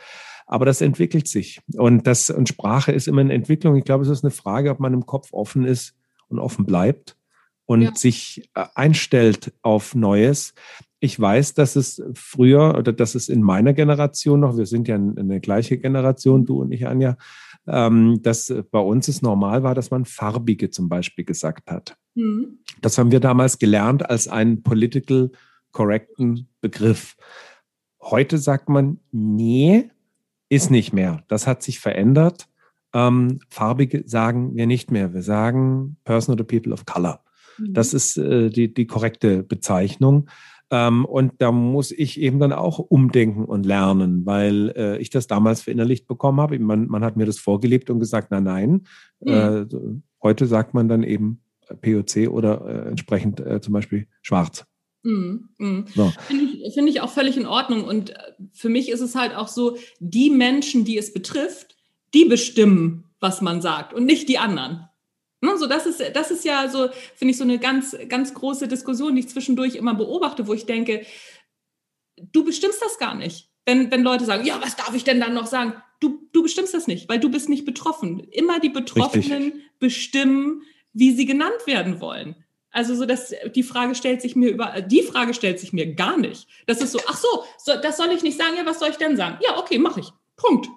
[0.47, 1.63] Aber das entwickelt sich.
[1.75, 3.77] Und, das, und Sprache ist immer eine Entwicklung.
[3.77, 5.95] Ich glaube, es ist eine Frage, ob man im Kopf offen ist
[6.29, 7.17] und offen bleibt
[7.65, 7.95] und ja.
[7.95, 10.53] sich äh, einstellt auf Neues.
[11.01, 14.97] Ich weiß, dass es früher oder dass es in meiner Generation noch, wir sind ja
[14.97, 17.17] eine gleiche Generation, du und ich, Anja,
[17.67, 21.97] ähm, dass bei uns es normal war, dass man farbige zum Beispiel gesagt hat.
[22.15, 22.59] Mhm.
[22.81, 25.31] Das haben wir damals gelernt als einen political
[25.71, 27.17] correcten Begriff.
[28.01, 29.91] Heute sagt man, nee,
[30.49, 31.25] ist nicht mehr.
[31.29, 32.49] Das hat sich verändert.
[32.93, 35.15] Ähm, farbige sagen wir nicht mehr.
[35.15, 37.25] Wir sagen Person oder People of Color.
[37.59, 37.73] Mhm.
[37.73, 40.29] Das ist äh, die, die korrekte Bezeichnung.
[40.73, 45.27] Ähm, und da muss ich eben dann auch umdenken und lernen, weil äh, ich das
[45.27, 46.59] damals verinnerlicht bekommen habe.
[46.59, 48.87] Man, man hat mir das vorgelebt und gesagt, na nein.
[49.21, 49.31] Mhm.
[49.31, 49.67] Äh,
[50.23, 51.43] heute sagt man dann eben
[51.83, 54.65] POC oder äh, entsprechend äh, zum Beispiel schwarz.
[55.03, 55.51] Mhm.
[55.59, 55.85] Mhm.
[55.95, 56.11] So.
[56.27, 57.85] Finde ich, find ich auch völlig in Ordnung.
[57.85, 58.15] Und äh,
[58.55, 61.77] für mich ist es halt auch so, die Menschen, die es betrifft,
[62.15, 64.87] die bestimmen, was man sagt und nicht die anderen.
[65.45, 68.69] Ne, so, das ist, das ist ja so, finde ich, so eine ganz, ganz große
[68.69, 71.05] Diskussion, die ich zwischendurch immer beobachte, wo ich denke,
[72.17, 73.49] du bestimmst das gar nicht.
[73.67, 75.75] Wenn, wenn Leute sagen, ja, was darf ich denn dann noch sagen?
[75.99, 78.21] Du, du bestimmst das nicht, weil du bist nicht betroffen.
[78.31, 79.79] Immer die Betroffenen Richtig.
[79.81, 80.63] bestimmen,
[80.93, 82.37] wie sie genannt werden wollen.
[82.71, 86.17] Also so, dass die Frage stellt sich mir über, die Frage stellt sich mir gar
[86.17, 86.47] nicht.
[86.67, 88.57] Das ist so, ach so, so das soll ich nicht sagen.
[88.57, 89.39] Ja, was soll ich denn sagen?
[89.43, 90.13] Ja, okay, mache ich.
[90.37, 90.69] Punkt.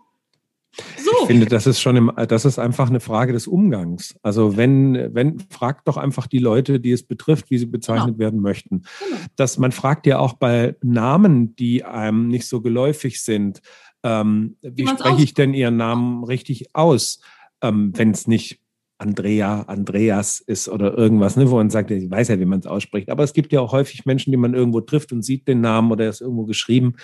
[0.97, 1.11] So.
[1.21, 4.15] Ich finde, das ist schon, im, das ist einfach eine Frage des Umgangs.
[4.21, 8.19] Also wenn, wenn, fragt doch einfach die Leute, die es betrifft, wie sie bezeichnet genau.
[8.19, 8.84] werden möchten.
[8.99, 9.21] Genau.
[9.36, 13.61] Dass man fragt ja auch bei Namen, die einem nicht so geläufig sind,
[14.03, 17.19] ähm, wie spreche ich denn ihren Namen richtig aus,
[17.61, 18.59] ähm, wenn es nicht
[18.97, 22.67] Andrea, Andreas ist oder irgendwas, ne, wo man sagt, ich weiß ja, wie man es
[22.67, 23.09] ausspricht.
[23.09, 25.91] Aber es gibt ja auch häufig Menschen, die man irgendwo trifft und sieht den Namen
[25.91, 26.95] oder er ist irgendwo geschrieben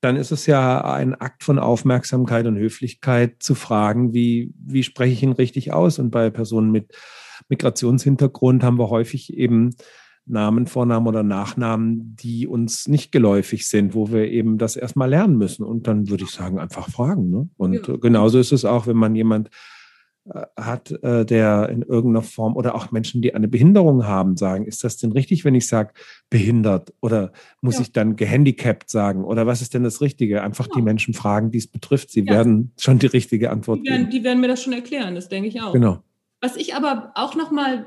[0.00, 5.12] dann ist es ja ein Akt von Aufmerksamkeit und Höflichkeit zu fragen, wie, wie spreche
[5.12, 5.98] ich ihn richtig aus?
[5.98, 6.94] Und bei Personen mit
[7.48, 9.74] Migrationshintergrund haben wir häufig eben
[10.28, 15.36] Namen, Vornamen oder Nachnamen, die uns nicht geläufig sind, wo wir eben das erstmal lernen
[15.38, 15.64] müssen.
[15.64, 17.30] Und dann würde ich sagen, einfach fragen.
[17.30, 17.48] Ne?
[17.56, 17.96] Und ja.
[17.96, 19.48] genauso ist es auch, wenn man jemand
[20.56, 24.84] hat, äh, der in irgendeiner Form oder auch Menschen, die eine Behinderung haben, sagen, ist
[24.84, 25.92] das denn richtig, wenn ich sage
[26.30, 27.82] behindert oder muss ja.
[27.82, 30.42] ich dann gehandicapt sagen oder was ist denn das Richtige?
[30.42, 30.72] Einfach ja.
[30.76, 32.10] die Menschen fragen, die es betrifft.
[32.10, 32.34] Sie ja.
[32.34, 34.10] werden schon die richtige Antwort die werden, geben.
[34.10, 35.72] Die werden mir das schon erklären, das denke ich auch.
[35.72, 36.02] Genau.
[36.40, 37.86] Was ich aber auch noch mal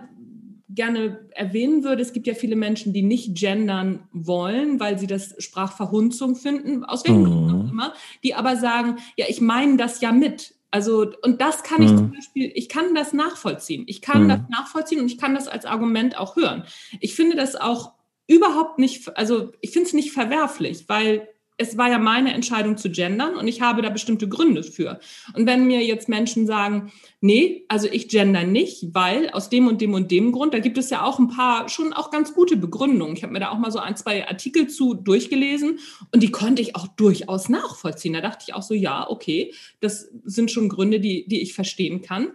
[0.74, 5.36] gerne erwähnen würde, es gibt ja viele Menschen, die nicht gendern wollen, weil sie das
[5.38, 7.70] Sprachverhunzung finden, aus welchen Gründen auch mhm.
[7.70, 11.92] immer, die aber sagen, ja, ich meine das ja mit Also, und das kann ich
[11.92, 11.98] mhm.
[11.98, 13.84] zum Beispiel, ich kann das nachvollziehen.
[13.88, 14.30] Ich kann mhm.
[14.30, 16.64] das nachvollziehen und ich kann das als Argument auch hören.
[17.02, 17.94] Ich finde das auch
[18.26, 22.90] überhaupt nicht, also ich finde es nicht verwerflich, weil es war ja meine Entscheidung zu
[22.90, 25.00] gendern und ich habe da bestimmte Gründe für.
[25.36, 29.80] Und wenn mir jetzt Menschen sagen, nee, also ich gender nicht, weil aus dem und
[29.80, 32.58] dem und dem Grund, da gibt es ja auch ein paar schon auch ganz gute
[32.58, 33.16] Begründungen.
[33.16, 35.80] Ich habe mir da auch mal so ein, zwei Artikel zu durchgelesen
[36.12, 38.14] und die konnte ich auch durchaus nachvollziehen.
[38.14, 42.02] Da dachte ich auch so, ja, okay, das sind schon Gründe, die, die ich verstehen
[42.02, 42.30] kann.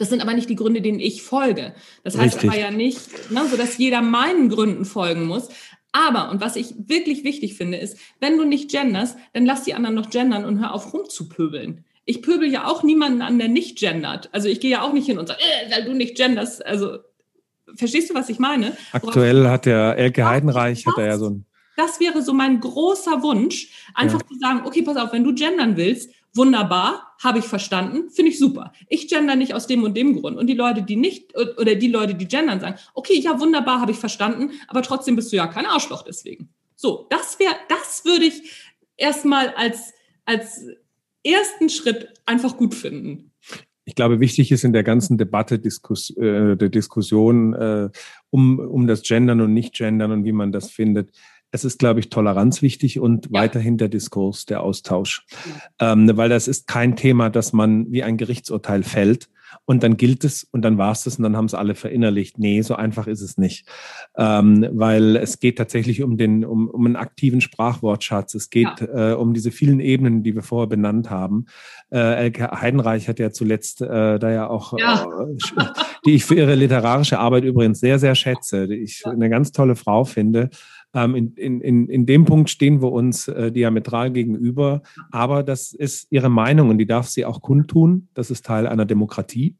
[0.00, 1.74] Das sind aber nicht die Gründe, denen ich folge.
[2.04, 2.50] Das heißt Richtig.
[2.50, 5.48] aber ja nicht, ne, so dass jeder meinen Gründen folgen muss.
[5.92, 9.74] Aber, und was ich wirklich wichtig finde, ist, wenn du nicht genders, dann lass die
[9.74, 11.84] anderen noch gendern und hör auf rumzupöbeln.
[12.04, 14.28] Ich pöbel ja auch niemanden an, der nicht gendert.
[14.32, 16.64] Also ich gehe ja auch nicht hin und sage, äh, weil du nicht genderst.
[16.64, 16.98] Also,
[17.74, 18.76] verstehst du, was ich meine?
[18.92, 21.46] Aktuell Worauf hat der Elke Heidenreich, hat er ja so ein
[21.80, 24.26] das wäre so mein großer Wunsch, einfach ja.
[24.26, 28.38] zu sagen, okay, pass auf, wenn du gendern willst, wunderbar, habe ich verstanden, finde ich
[28.38, 28.72] super.
[28.88, 30.38] Ich gender nicht aus dem und dem Grund.
[30.38, 33.92] Und die Leute, die nicht, oder die Leute, die gendern, sagen, okay, ja, wunderbar, habe
[33.92, 36.48] ich verstanden, aber trotzdem bist du ja kein Arschloch deswegen.
[36.76, 39.92] So, das wäre, das würde ich erstmal als,
[40.24, 40.66] als
[41.24, 43.32] ersten Schritt einfach gut finden.
[43.84, 47.90] Ich glaube, wichtig ist in der ganzen Debatte, Diskus, äh, der Diskussion äh,
[48.30, 51.10] um, um das Gendern und Nicht-Gendern und wie man das findet,
[51.52, 53.40] es ist, glaube ich, Toleranz wichtig und ja.
[53.40, 55.26] weiterhin der Diskurs, der Austausch.
[55.80, 55.92] Ja.
[55.92, 59.28] Ähm, weil das ist kein Thema, dass man wie ein Gerichtsurteil fällt
[59.64, 62.38] und dann gilt es und dann war es das und dann haben es alle verinnerlicht.
[62.38, 63.66] Nee, so einfach ist es nicht.
[64.16, 68.34] Ähm, weil es geht tatsächlich um den, um, um einen aktiven Sprachwortschatz.
[68.34, 69.12] Es geht ja.
[69.12, 71.46] äh, um diese vielen Ebenen, die wir vorher benannt haben.
[71.90, 75.04] Äh, Elke Heidenreich hat ja zuletzt äh, da ja auch, ja.
[75.04, 75.64] Äh,
[76.06, 79.76] die ich für ihre literarische Arbeit übrigens sehr, sehr schätze, die ich eine ganz tolle
[79.76, 80.50] Frau finde.
[80.94, 85.72] Ähm, in, in, in, in dem Punkt stehen wir uns äh, diametral gegenüber, aber das
[85.72, 88.08] ist ihre Meinung und die darf sie auch kundtun.
[88.14, 89.56] Das ist Teil einer Demokratie.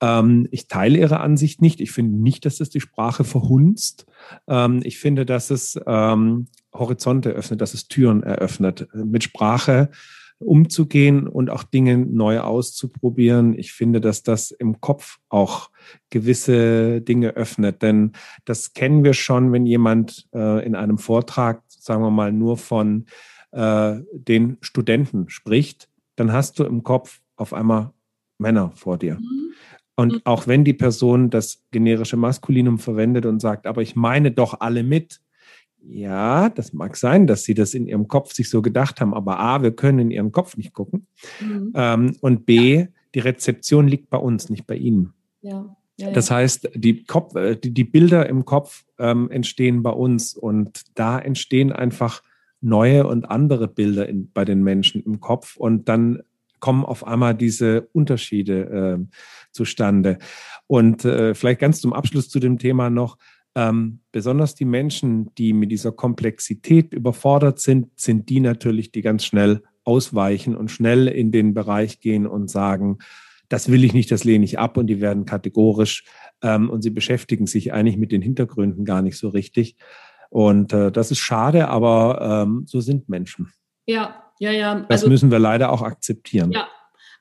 [0.00, 1.80] Ähm, ich teile ihre Ansicht nicht.
[1.80, 4.06] Ich finde nicht, dass es die Sprache verhunzt.
[4.48, 8.88] Ähm, ich finde, dass es ähm, Horizonte öffnet, dass es Türen eröffnet.
[8.94, 9.90] Mit Sprache
[10.38, 13.58] umzugehen und auch Dinge neu auszuprobieren.
[13.58, 15.70] Ich finde, dass das im Kopf auch
[16.10, 18.12] gewisse Dinge öffnet, denn
[18.44, 23.06] das kennen wir schon, wenn jemand äh, in einem Vortrag, sagen wir mal, nur von
[23.52, 27.92] äh, den Studenten spricht, dann hast du im Kopf auf einmal
[28.38, 29.14] Männer vor dir.
[29.14, 29.52] Mhm.
[29.96, 30.20] Und mhm.
[30.24, 34.82] auch wenn die Person das generische Maskulinum verwendet und sagt, aber ich meine doch alle
[34.82, 35.20] mit,
[35.86, 39.38] ja, das mag sein, dass sie das in ihrem Kopf sich so gedacht haben, aber
[39.38, 41.06] A, wir können in ihren Kopf nicht gucken.
[41.40, 41.72] Mhm.
[41.74, 42.86] Ähm, und B, ja.
[43.14, 45.12] die Rezeption liegt bei uns, nicht bei ihnen.
[45.42, 45.76] Ja.
[45.96, 50.34] Ja, das heißt, die, Kopf, äh, die, die, Bilder im Kopf ähm, entstehen bei uns
[50.34, 52.20] und da entstehen einfach
[52.60, 56.22] neue und andere Bilder in, bei den Menschen im Kopf und dann
[56.58, 59.16] kommen auf einmal diese Unterschiede äh,
[59.52, 60.18] zustande.
[60.66, 63.18] Und äh, vielleicht ganz zum Abschluss zu dem Thema noch,
[63.54, 69.24] ähm, besonders die Menschen, die mit dieser Komplexität überfordert sind, sind die natürlich, die ganz
[69.24, 72.98] schnell ausweichen und schnell in den Bereich gehen und sagen,
[73.48, 76.04] das will ich nicht, das lehne ich ab und die werden kategorisch
[76.42, 79.76] ähm, und sie beschäftigen sich eigentlich mit den Hintergründen gar nicht so richtig.
[80.30, 83.52] Und äh, das ist schade, aber ähm, so sind Menschen.
[83.86, 84.74] Ja, ja, ja.
[84.80, 86.50] Das also, müssen wir leider auch akzeptieren.
[86.50, 86.66] Ja,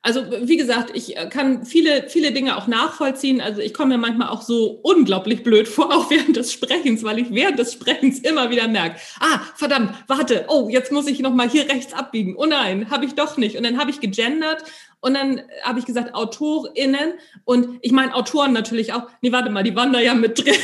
[0.05, 3.39] also wie gesagt, ich äh, kann viele, viele Dinge auch nachvollziehen.
[3.39, 7.19] Also ich komme mir manchmal auch so unglaublich blöd vor, auch während des Sprechens, weil
[7.19, 11.49] ich während des Sprechens immer wieder merke, ah, verdammt, warte, oh, jetzt muss ich nochmal
[11.49, 12.35] hier rechts abbiegen.
[12.37, 13.55] Oh nein, habe ich doch nicht.
[13.55, 14.63] Und dann habe ich gegendert
[14.99, 17.13] und dann habe ich gesagt AutorInnen
[17.45, 19.03] und ich meine Autoren natürlich auch.
[19.21, 20.55] Nee, warte mal, die waren da ja mit drin.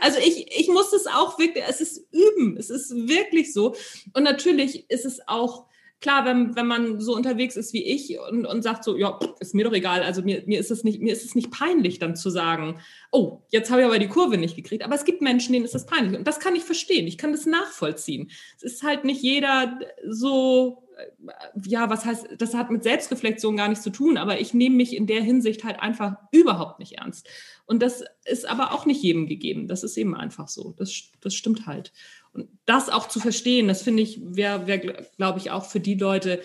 [0.00, 3.76] Also ich, ich muss es auch wirklich, es ist üben, es ist wirklich so.
[4.14, 5.66] Und natürlich ist es auch
[6.00, 9.54] klar, wenn, wenn man so unterwegs ist wie ich und, und sagt so, ja, ist
[9.54, 12.16] mir doch egal, also mir, mir, ist es nicht, mir ist es nicht peinlich, dann
[12.16, 12.80] zu sagen,
[13.10, 14.82] oh, jetzt habe ich aber die Kurve nicht gekriegt.
[14.82, 16.18] Aber es gibt Menschen, denen ist das peinlich.
[16.18, 17.06] Und das kann ich verstehen.
[17.06, 18.30] Ich kann das nachvollziehen.
[18.56, 19.78] Es ist halt nicht jeder
[20.08, 21.26] so, äh,
[21.66, 24.96] ja, was heißt, das hat mit Selbstreflexion gar nichts zu tun, aber ich nehme mich
[24.96, 27.28] in der Hinsicht halt einfach überhaupt nicht ernst.
[27.66, 29.68] Und das ist aber auch nicht jedem gegeben.
[29.68, 30.74] Das ist eben einfach so.
[30.78, 31.92] Das, das stimmt halt.
[32.32, 35.94] Und das auch zu verstehen, das finde ich, wäre, wär, glaube ich, auch für die
[35.94, 36.40] Leute,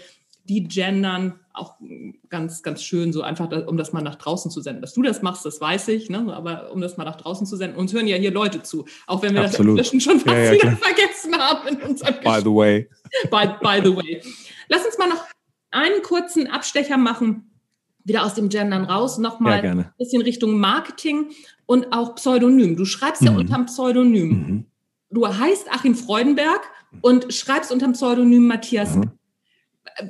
[0.48, 1.76] die gendern, auch
[2.30, 4.82] ganz, ganz schön, so einfach, um das mal nach draußen zu senden.
[4.82, 6.34] Dass du das machst, das weiß ich, ne?
[6.34, 7.78] aber um das mal nach draußen zu senden.
[7.78, 9.80] Uns hören ja hier Leute zu, auch wenn wir Absolut.
[9.80, 12.90] das inzwischen schon fast ja, ja, wieder vergessen haben in unserem By the way.
[13.32, 14.22] By, by the way.
[14.68, 15.24] Lass uns mal noch
[15.72, 17.52] einen kurzen Abstecher machen,
[18.04, 21.32] wieder aus dem Gendern raus, nochmal ja, ein bisschen Richtung Marketing
[21.66, 22.76] und auch Pseudonym.
[22.76, 23.28] Du schreibst mhm.
[23.28, 24.30] ja unterm Pseudonym.
[24.30, 24.66] Mhm
[25.16, 26.62] du heißt Achim Freudenberg
[27.02, 28.96] und schreibst unter dem Pseudonym Matthias.
[28.96, 29.12] Mhm.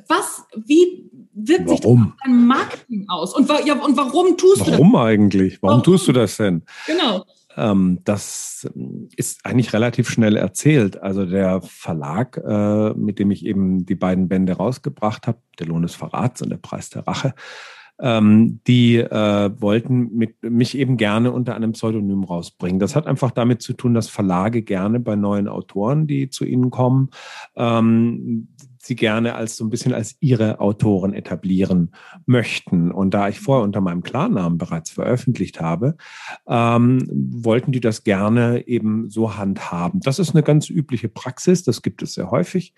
[0.08, 2.00] Was, wie, wirkt sich Warum?
[2.00, 3.36] das auf dein Marketing aus?
[3.36, 4.74] Und, wa ja, und warum tust du das?
[4.74, 5.62] Warum eigentlich?
[5.62, 5.84] Warum Warum?
[5.84, 6.64] tust du das denn?
[6.88, 7.26] Genau.
[7.58, 8.68] Ähm, das
[9.16, 11.02] ist eigentlich relativ schnell erzählt.
[11.02, 15.84] Also der Verlag, äh, mit dem ich eben die beiden Bände rausgebracht habe, Der Lohn
[15.84, 17.34] des Verrats und Der Preis der Rache,
[18.00, 22.80] ähm, die äh, wollten mit, mich eben gerne unter einem Pseudonym rausbringen.
[22.80, 26.72] Das hat einfach damit zu tun, dass Verlage gerne bei neuen Autoren, die zu ihnen
[26.72, 27.10] kommen,
[27.56, 28.50] ähm,
[28.86, 31.92] sie gerne als so ein bisschen als ihre Autoren etablieren
[32.26, 32.92] möchten.
[32.92, 35.96] Und da ich vorher unter meinem Klarnamen bereits veröffentlicht habe,
[36.48, 40.00] ähm, wollten die das gerne eben so handhaben.
[40.02, 42.74] Das ist eine ganz übliche Praxis, das gibt es sehr häufig.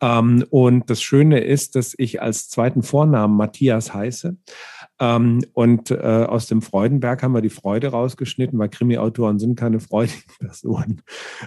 [0.00, 4.36] Ähm, und das Schöne ist, dass ich als zweiten Vornamen Matthias heiße.
[5.00, 9.80] Ähm, und äh, aus dem Freudenberg haben wir die Freude rausgeschnitten, weil Krimi-Autoren sind keine
[9.80, 11.02] freudigen Personen.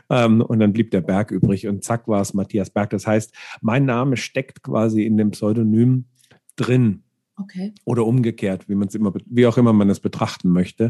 [0.10, 2.90] Ähm, und dann blieb der Berg übrig und zack war es Matthias Berg.
[2.90, 6.06] Das heißt, mein Name steckt quasi in dem Pseudonym
[6.56, 7.04] drin
[7.40, 7.72] Okay.
[7.86, 10.90] oder umgekehrt, wie man es immer, wie auch immer man es betrachten möchte.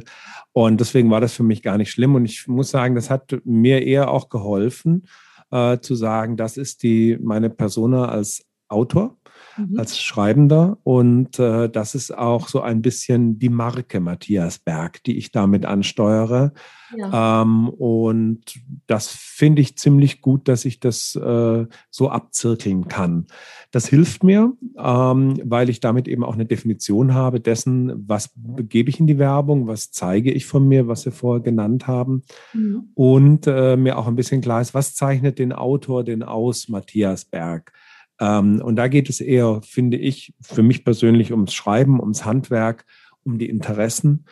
[0.53, 2.16] Und deswegen war das für mich gar nicht schlimm.
[2.16, 5.08] Und ich muss sagen, das hat mir eher auch geholfen,
[5.51, 9.18] äh, zu sagen, das ist die meine Persona als Autor
[9.58, 9.80] Mhm.
[9.80, 10.78] als Schreibender.
[10.84, 15.66] Und äh, das ist auch so ein bisschen die Marke Matthias Berg, die ich damit
[15.66, 16.53] ansteuere.
[16.95, 17.41] Ja.
[17.41, 23.26] Ähm, und das finde ich ziemlich gut, dass ich das äh, so abzirkeln kann.
[23.72, 28.89] Das hilft mir, ähm, weil ich damit eben auch eine Definition habe dessen, was gebe
[28.89, 32.24] ich in die Werbung, was zeige ich von mir, was wir vorher genannt haben.
[32.53, 32.89] Mhm.
[32.93, 37.26] Und äh, mir auch ein bisschen klar ist, was zeichnet den Autor denn aus, Matthias
[37.26, 37.74] Berg?
[38.20, 42.86] Ähm, und da geht es eher, finde ich, für mich persönlich ums Schreiben, ums Handwerk,
[43.24, 44.26] um die Interessen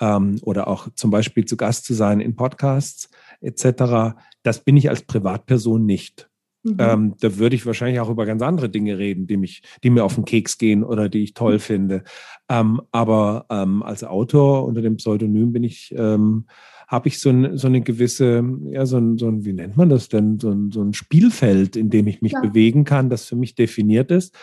[0.00, 3.10] ähm, oder auch zum Beispiel zu Gast zu sein in Podcasts
[3.40, 4.16] etc.
[4.42, 6.28] Das bin ich als Privatperson nicht.
[6.64, 6.76] Mhm.
[6.78, 10.04] Ähm, da würde ich wahrscheinlich auch über ganz andere Dinge reden, die mich, die mir
[10.04, 12.02] auf den Keks gehen oder die ich toll finde.
[12.48, 16.46] Ähm, aber ähm, als Autor unter dem Pseudonym bin ich, ähm,
[16.88, 19.88] habe ich so, ein, so eine gewisse, ja, so ein, so ein, wie nennt man
[19.90, 22.40] das denn, so ein, so ein Spielfeld, in dem ich mich Ja.
[22.40, 24.34] bewegen kann, das für mich definiert ist.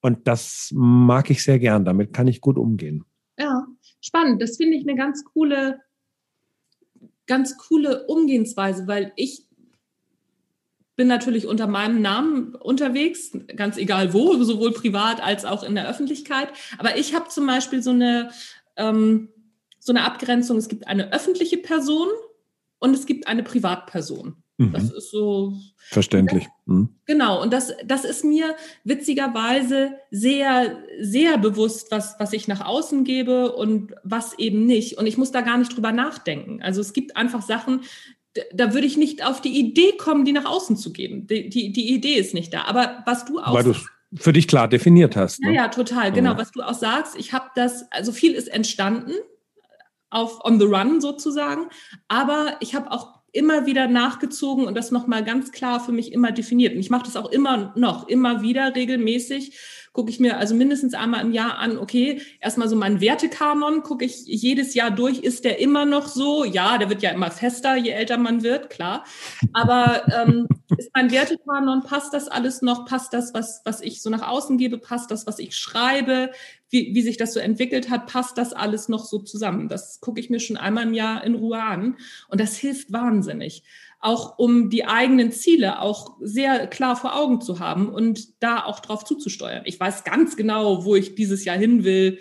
[0.00, 1.84] Und das mag ich sehr gern.
[1.84, 3.04] Damit kann ich gut umgehen.
[3.38, 3.64] Ja,
[4.00, 4.42] spannend.
[4.42, 5.78] Das finde ich eine ganz coole,
[7.26, 9.46] ganz coole Umgehensweise, weil ich
[10.96, 15.88] bin natürlich unter meinem Namen unterwegs, ganz egal wo, sowohl privat als auch in der
[15.88, 16.48] Öffentlichkeit.
[16.78, 18.30] Aber ich habe zum Beispiel so eine,
[18.76, 19.28] ähm,
[19.78, 20.58] so eine Abgrenzung.
[20.58, 22.08] Es gibt eine öffentliche Person
[22.78, 24.36] und es gibt eine Privatperson.
[24.58, 24.96] Das Mhm.
[24.96, 25.54] ist so,
[25.88, 26.46] Verständlich.
[26.66, 26.90] Mhm.
[27.06, 33.02] Genau, und das, das ist mir witzigerweise sehr, sehr bewusst, was, was ich nach außen
[33.04, 34.98] gebe und was eben nicht.
[34.98, 36.62] Und ich muss da gar nicht drüber nachdenken.
[36.62, 37.80] Also es gibt einfach Sachen,
[38.54, 41.26] da würde ich nicht auf die Idee kommen, die nach außen zu geben.
[41.26, 42.64] Die, die, die Idee ist nicht da.
[42.64, 45.40] Aber was du auch Weil du es für dich klar definiert hast.
[45.42, 45.54] ja, Ne?
[45.54, 46.12] ja, total.
[46.12, 47.16] Genau, was du auch sagst.
[47.16, 49.12] Ich habe das, also viel ist entstanden
[50.10, 51.68] auf on the run sozusagen,
[52.08, 56.32] aber ich habe auch immer wieder nachgezogen und das nochmal ganz klar für mich immer
[56.32, 56.74] definiert.
[56.74, 59.58] Und ich mache das auch immer noch, immer wieder regelmäßig.
[59.92, 64.04] Gucke ich mir also mindestens einmal im Jahr an, okay, erstmal so meinen Wertekanon, gucke
[64.06, 66.44] ich jedes Jahr durch, ist der immer noch so?
[66.44, 69.04] Ja, der wird ja immer fester, je älter man wird, klar.
[69.52, 72.86] Aber ähm, ist mein Wertekanon, passt das alles noch?
[72.86, 74.78] Passt das, was, was ich so nach außen gebe?
[74.78, 76.30] Passt das, was ich schreibe?
[76.70, 78.06] Wie, wie sich das so entwickelt hat?
[78.06, 79.68] Passt das alles noch so zusammen?
[79.68, 81.96] Das gucke ich mir schon einmal im Jahr in Ruhe an.
[82.28, 83.62] Und das hilft wahnsinnig.
[84.02, 88.80] Auch um die eigenen Ziele auch sehr klar vor Augen zu haben und da auch
[88.80, 89.62] drauf zuzusteuern.
[89.64, 92.18] Ich weiß ganz genau, wo ich dieses Jahr hin will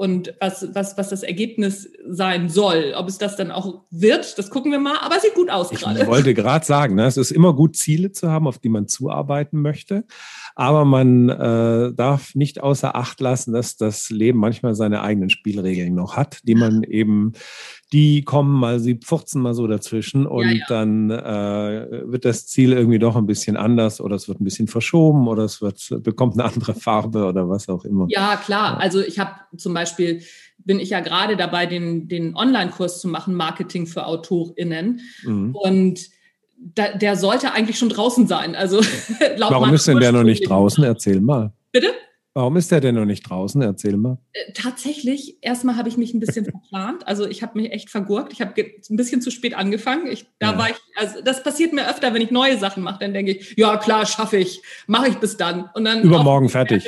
[0.00, 2.94] und was, was, was das Ergebnis sein soll.
[2.96, 4.96] Ob es das dann auch wird, das gucken wir mal.
[5.02, 6.06] Aber es sieht gut aus Ich gerade.
[6.06, 9.60] wollte gerade sagen, ne, es ist immer gut, Ziele zu haben, auf die man zuarbeiten
[9.60, 10.04] möchte.
[10.54, 15.94] Aber man äh, darf nicht außer Acht lassen, dass das Leben manchmal seine eigenen Spielregeln
[15.94, 17.34] noch hat, die man eben,
[17.92, 20.64] die kommen mal, sie pfurzen mal so dazwischen und ja.
[20.68, 24.68] dann äh, wird das Ziel irgendwie doch ein bisschen anders oder es wird ein bisschen
[24.68, 28.06] verschoben oder es wird, bekommt eine andere Farbe oder was auch immer.
[28.08, 28.78] Ja, klar.
[28.78, 30.22] Also ich habe zum Beispiel,
[30.58, 35.00] bin ich ja gerade dabei, den, den Online-Kurs zu machen, Marketing für AutorInnen.
[35.24, 35.56] Mhm.
[35.56, 36.00] Und
[36.56, 38.54] da, der sollte eigentlich schon draußen sein.
[38.54, 38.80] Also
[39.36, 40.84] laut Warum ist denn der noch nicht draußen?
[40.84, 41.52] Erzähl mal.
[41.72, 41.88] Bitte?
[42.32, 43.60] Warum ist der denn noch nicht draußen?
[43.60, 44.18] Erzähl mal.
[44.32, 47.06] Äh, Tatsächlich, erstmal habe ich mich ein bisschen verplant.
[47.08, 48.32] Also ich habe mich echt vergurkt.
[48.32, 50.06] Ich habe ein bisschen zu spät angefangen.
[50.06, 50.58] Ich, da Ja.
[50.58, 53.00] war ich, also das passiert mir öfter, wenn ich neue Sachen mache.
[53.00, 55.68] Dann denke ich, ja klar, schaffe ich, mache ich bis dann.
[55.74, 56.86] Und dann Übermorgen auch fertig.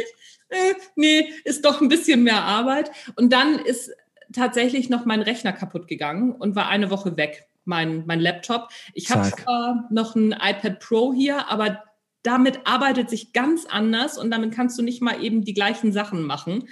[0.49, 2.91] Äh, nee, ist doch ein bisschen mehr Arbeit.
[3.17, 3.91] Und dann ist
[4.33, 7.49] tatsächlich noch mein Rechner kaputt gegangen und war eine Woche weg.
[7.65, 8.69] Mein, mein Laptop.
[8.95, 11.83] Ich habe zwar noch ein iPad Pro hier, aber
[12.23, 16.23] damit arbeitet sich ganz anders und damit kannst du nicht mal eben die gleichen Sachen
[16.23, 16.69] machen,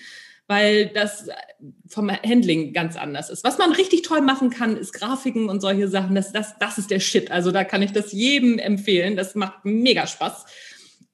[0.46, 1.28] weil das
[1.88, 3.44] vom Handling ganz anders ist.
[3.44, 6.14] Was man richtig toll machen kann, ist Grafiken und solche Sachen.
[6.14, 7.30] Das, das, das ist der Shit.
[7.30, 9.16] Also da kann ich das jedem empfehlen.
[9.16, 10.46] Das macht mega Spaß.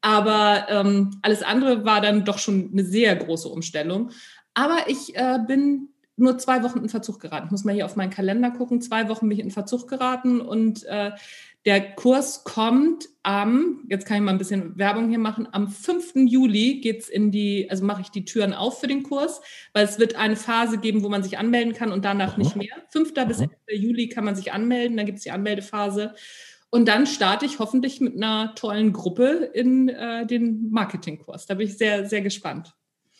[0.01, 4.11] Aber ähm, alles andere war dann doch schon eine sehr große Umstellung.
[4.55, 7.47] Aber ich äh, bin nur zwei Wochen in Verzug geraten.
[7.47, 8.80] Ich muss mal hier auf meinen Kalender gucken.
[8.80, 11.12] Zwei Wochen bin ich in Verzug geraten und äh,
[11.67, 16.12] der Kurs kommt am, jetzt kann ich mal ein bisschen Werbung hier machen, am 5.
[16.14, 19.41] Juli geht's in die, also mache ich die Türen auf für den Kurs,
[19.73, 22.69] weil es wird eine Phase geben, wo man sich anmelden kann und danach nicht mehr.
[22.91, 23.12] 5.
[23.17, 23.25] Aha.
[23.25, 26.14] bis Ende Juli kann man sich anmelden, dann gibt's die Anmeldephase.
[26.71, 31.47] Und dann starte ich hoffentlich mit einer tollen Gruppe in äh, den Marketingkurs.
[31.47, 32.75] Da bin ich sehr, sehr gespannt.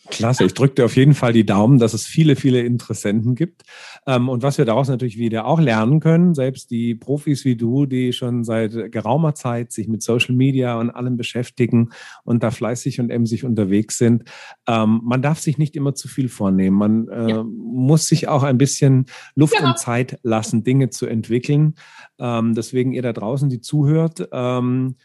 [0.09, 3.63] Klasse, ich drücke dir auf jeden Fall die Daumen, dass es viele, viele Interessenten gibt.
[4.05, 7.85] Ähm, und was wir daraus natürlich wieder auch lernen können, selbst die Profis wie du,
[7.85, 11.89] die schon seit geraumer Zeit sich mit Social Media und allem beschäftigen
[12.23, 14.23] und da fleißig und emsig unterwegs sind,
[14.67, 16.77] ähm, man darf sich nicht immer zu viel vornehmen.
[16.77, 17.43] Man äh, ja.
[17.43, 19.05] muss sich auch ein bisschen
[19.35, 19.67] Luft ja.
[19.67, 21.75] und Zeit lassen, Dinge zu entwickeln.
[22.19, 24.27] Ähm, deswegen ihr da draußen, die zuhört,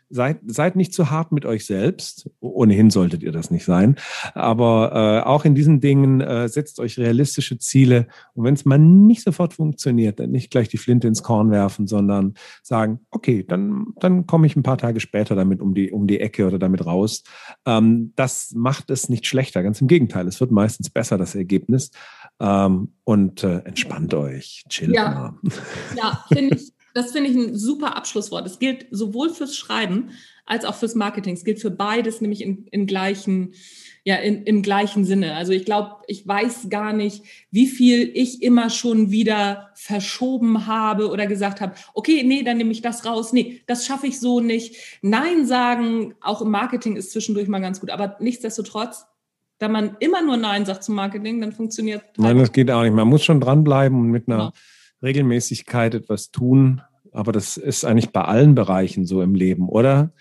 [0.08, 2.30] seid, seid nicht zu hart mit euch selbst.
[2.40, 3.96] Ohnehin solltet ihr das nicht sein.
[4.34, 8.08] Aber äh, auch in diesen Dingen äh, setzt euch realistische Ziele.
[8.34, 11.86] Und wenn es mal nicht sofort funktioniert, dann nicht gleich die Flinte ins Korn werfen,
[11.86, 16.06] sondern sagen, okay, dann, dann komme ich ein paar Tage später damit um die, um
[16.06, 17.22] die Ecke oder damit raus.
[17.64, 19.62] Ähm, das macht es nicht schlechter.
[19.62, 20.28] Ganz im Gegenteil.
[20.28, 21.90] Es wird meistens besser, das Ergebnis.
[22.38, 25.10] Ähm, und äh, entspannt euch, chillt ja.
[25.10, 25.52] mal.
[25.96, 26.71] Ja, finde ich.
[26.94, 28.46] Das finde ich ein super Abschlusswort.
[28.46, 30.10] Es gilt sowohl fürs Schreiben
[30.44, 31.34] als auch fürs Marketing.
[31.34, 33.54] Es gilt für beides, nämlich in, in gleichen
[34.04, 35.34] ja in, im gleichen Sinne.
[35.36, 41.08] Also ich glaube, ich weiß gar nicht, wie viel ich immer schon wieder verschoben habe
[41.08, 43.32] oder gesagt habe, okay, nee, dann nehme ich das raus.
[43.32, 44.76] Nee, das schaffe ich so nicht.
[45.02, 49.06] Nein sagen, auch im Marketing ist zwischendurch mal ganz gut, aber nichtsdestotrotz,
[49.58, 52.02] da man immer nur Nein sagt zum Marketing, dann funktioniert.
[52.16, 52.94] Nein, das geht auch nicht.
[52.94, 54.52] Man muss schon dranbleiben und mit einer genau.
[55.02, 56.82] Regelmäßigkeit etwas tun.
[57.12, 60.12] Aber das ist eigentlich bei allen Bereichen so im Leben, oder?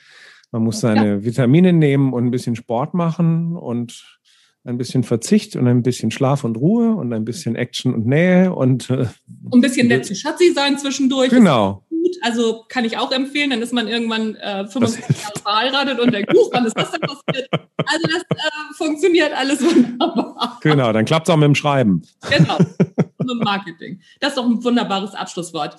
[0.52, 1.24] Man muss seine ja.
[1.24, 4.20] Vitamine nehmen und ein bisschen Sport machen und
[4.64, 8.54] ein bisschen Verzicht und ein bisschen Schlaf und Ruhe und ein bisschen Action und Nähe
[8.54, 9.08] und äh,
[9.52, 11.30] ein bisschen nett zu Schatzi sein zwischendurch.
[11.30, 11.84] Genau.
[11.90, 12.18] Gut.
[12.22, 16.34] Also kann ich auch empfehlen, dann ist man irgendwann äh, 25 Jahre verheiratet und denkt,
[16.34, 17.50] Huch, wann ist das denn passiert?
[17.78, 20.60] Also das äh, funktioniert alles wunderbar.
[20.62, 22.04] Genau, dann klappt es auch mit dem Schreiben.
[22.30, 22.58] Genau,
[23.30, 24.02] und Marketing.
[24.20, 25.78] Das ist doch ein wunderbares Abschlusswort.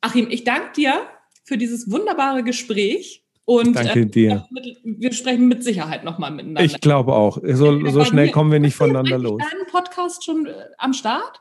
[0.00, 1.06] Achim, ich danke dir
[1.44, 3.22] für dieses wunderbare Gespräch.
[3.48, 4.48] Und Danke äh, dir.
[4.82, 6.64] wir sprechen mit Sicherheit nochmal miteinander.
[6.64, 7.38] Ich glaube auch.
[7.44, 9.40] So, so schnell kommen wir nicht voneinander los.
[9.40, 11.40] Ist dein Podcast schon äh, am Start?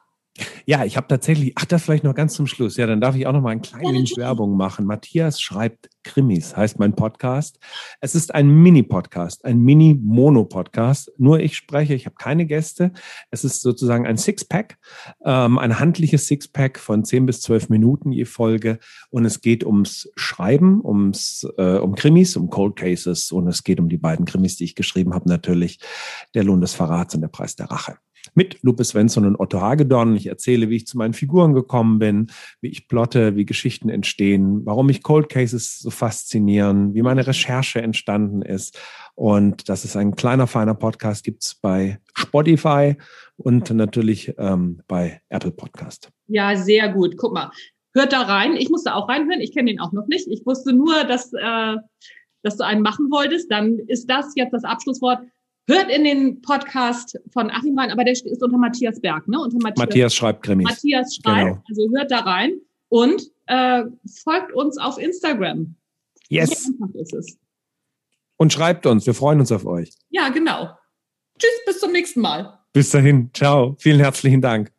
[0.65, 2.75] Ja, ich habe tatsächlich, ach, das vielleicht noch ganz zum Schluss.
[2.75, 4.85] Ja, dann darf ich auch noch mal ein kleines ja, Werbung machen.
[4.85, 7.57] Matthias schreibt Krimis, heißt mein Podcast.
[8.01, 11.13] Es ist ein Mini-Podcast, ein Mini-Mono-Podcast.
[11.17, 12.91] Nur ich spreche, ich habe keine Gäste.
[13.31, 14.77] Es ist sozusagen ein Sixpack,
[15.23, 18.79] ähm, ein handliches Sixpack von zehn bis zwölf Minuten je Folge.
[19.09, 23.31] Und es geht ums Schreiben, ums, äh, um Krimis, um Cold Cases.
[23.31, 25.79] Und es geht um die beiden Krimis, die ich geschrieben habe, natürlich.
[26.33, 27.97] Der Lohn des Verrats und der Preis der Rache
[28.33, 30.15] mit Lupe Svensson und Otto Hagedorn.
[30.15, 32.27] Ich erzähle, wie ich zu meinen Figuren gekommen bin,
[32.61, 37.81] wie ich plotte, wie Geschichten entstehen, warum mich Cold Cases so faszinieren, wie meine Recherche
[37.81, 38.79] entstanden ist.
[39.15, 42.95] Und das ist ein kleiner, feiner Podcast, gibt's bei Spotify
[43.37, 46.09] und natürlich ähm, bei Apple Podcast.
[46.27, 47.17] Ja, sehr gut.
[47.17, 47.51] Guck mal,
[47.93, 48.55] hört da rein.
[48.55, 49.41] Ich musste auch reinhören.
[49.41, 50.27] Ich kenne den auch noch nicht.
[50.27, 51.75] Ich wusste nur, dass, äh,
[52.43, 53.51] dass du einen machen wolltest.
[53.51, 55.19] Dann ist das jetzt das Abschlusswort.
[55.67, 59.39] Hört in den Podcast von Achim rein, aber der ist unter Matthias Berg, ne?
[59.39, 60.63] Unter Matthias, Matthias schreibt Krimis.
[60.63, 61.63] Matthias schreibt, genau.
[61.67, 62.59] also hört da rein
[62.89, 63.83] und äh,
[64.23, 65.75] folgt uns auf Instagram.
[66.29, 66.71] Yes.
[68.37, 69.91] Und schreibt uns, wir freuen uns auf euch.
[70.09, 70.69] Ja, genau.
[71.39, 72.59] Tschüss, bis zum nächsten Mal.
[72.73, 73.75] Bis dahin, ciao.
[73.79, 74.74] Vielen herzlichen Dank.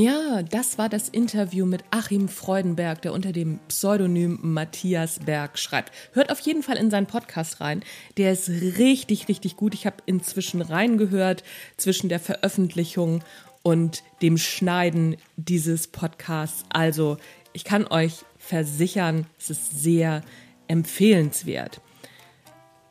[0.00, 5.92] Ja, das war das Interview mit Achim Freudenberg, der unter dem Pseudonym Matthias Berg schreibt.
[6.14, 7.82] Hört auf jeden Fall in seinen Podcast rein.
[8.16, 9.74] Der ist richtig, richtig gut.
[9.74, 11.44] Ich habe inzwischen reingehört
[11.76, 13.22] zwischen der Veröffentlichung
[13.62, 16.64] und dem Schneiden dieses Podcasts.
[16.70, 17.18] Also,
[17.52, 20.22] ich kann euch versichern, es ist sehr
[20.66, 21.82] empfehlenswert.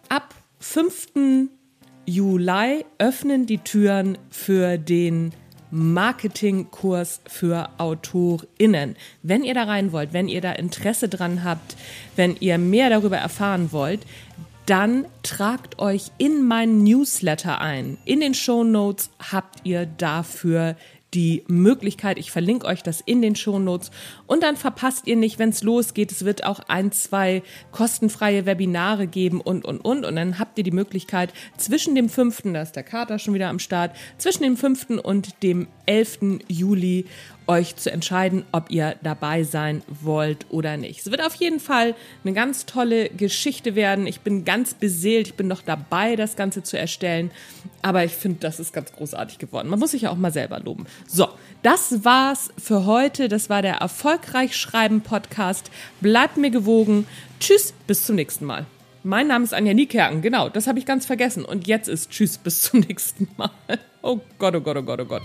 [0.09, 1.49] Ab 5.
[2.05, 5.33] Juli öffnen die Türen für den
[5.71, 8.95] Marketingkurs für AutorInnen.
[9.23, 11.75] Wenn ihr da rein wollt, wenn ihr da Interesse dran habt,
[12.15, 14.05] wenn ihr mehr darüber erfahren wollt,
[14.65, 17.97] dann tragt euch in meinen Newsletter ein.
[18.05, 20.75] In den Show Notes habt ihr dafür
[21.13, 22.19] die Möglichkeit.
[22.19, 23.91] Ich verlinke euch das in den Shownotes
[24.27, 26.11] und dann verpasst ihr nicht, wenn es losgeht.
[26.11, 27.41] Es wird auch ein, zwei
[27.71, 30.05] kostenfreie Webinare geben und, und, und.
[30.05, 33.49] Und dann habt ihr die Möglichkeit zwischen dem 5., da ist der Kater schon wieder
[33.49, 35.01] am Start, zwischen dem 5.
[35.03, 36.19] und dem 11.
[36.47, 37.05] Juli
[37.49, 40.99] euch zu entscheiden, ob ihr dabei sein wollt oder nicht.
[40.99, 44.05] Es wird auf jeden Fall eine ganz tolle Geschichte werden.
[44.05, 47.31] Ich bin ganz beseelt, ich bin noch dabei, das Ganze zu erstellen.
[47.81, 49.67] Aber ich finde, das ist ganz großartig geworden.
[49.67, 50.85] Man muss sich ja auch mal selber loben.
[51.07, 51.27] So,
[51.63, 53.27] das war's für heute.
[53.27, 55.71] Das war der Erfolgreich Schreiben Podcast.
[56.01, 57.07] Bleibt mir gewogen.
[57.39, 58.67] Tschüss, bis zum nächsten Mal.
[59.01, 61.45] Mein Name ist Anja Niekerken, genau, das habe ich ganz vergessen.
[61.45, 63.49] Und jetzt ist Tschüss, bis zum nächsten Mal.
[64.01, 65.23] Oh Gott, oh Gott, oh Gott, oh Gott.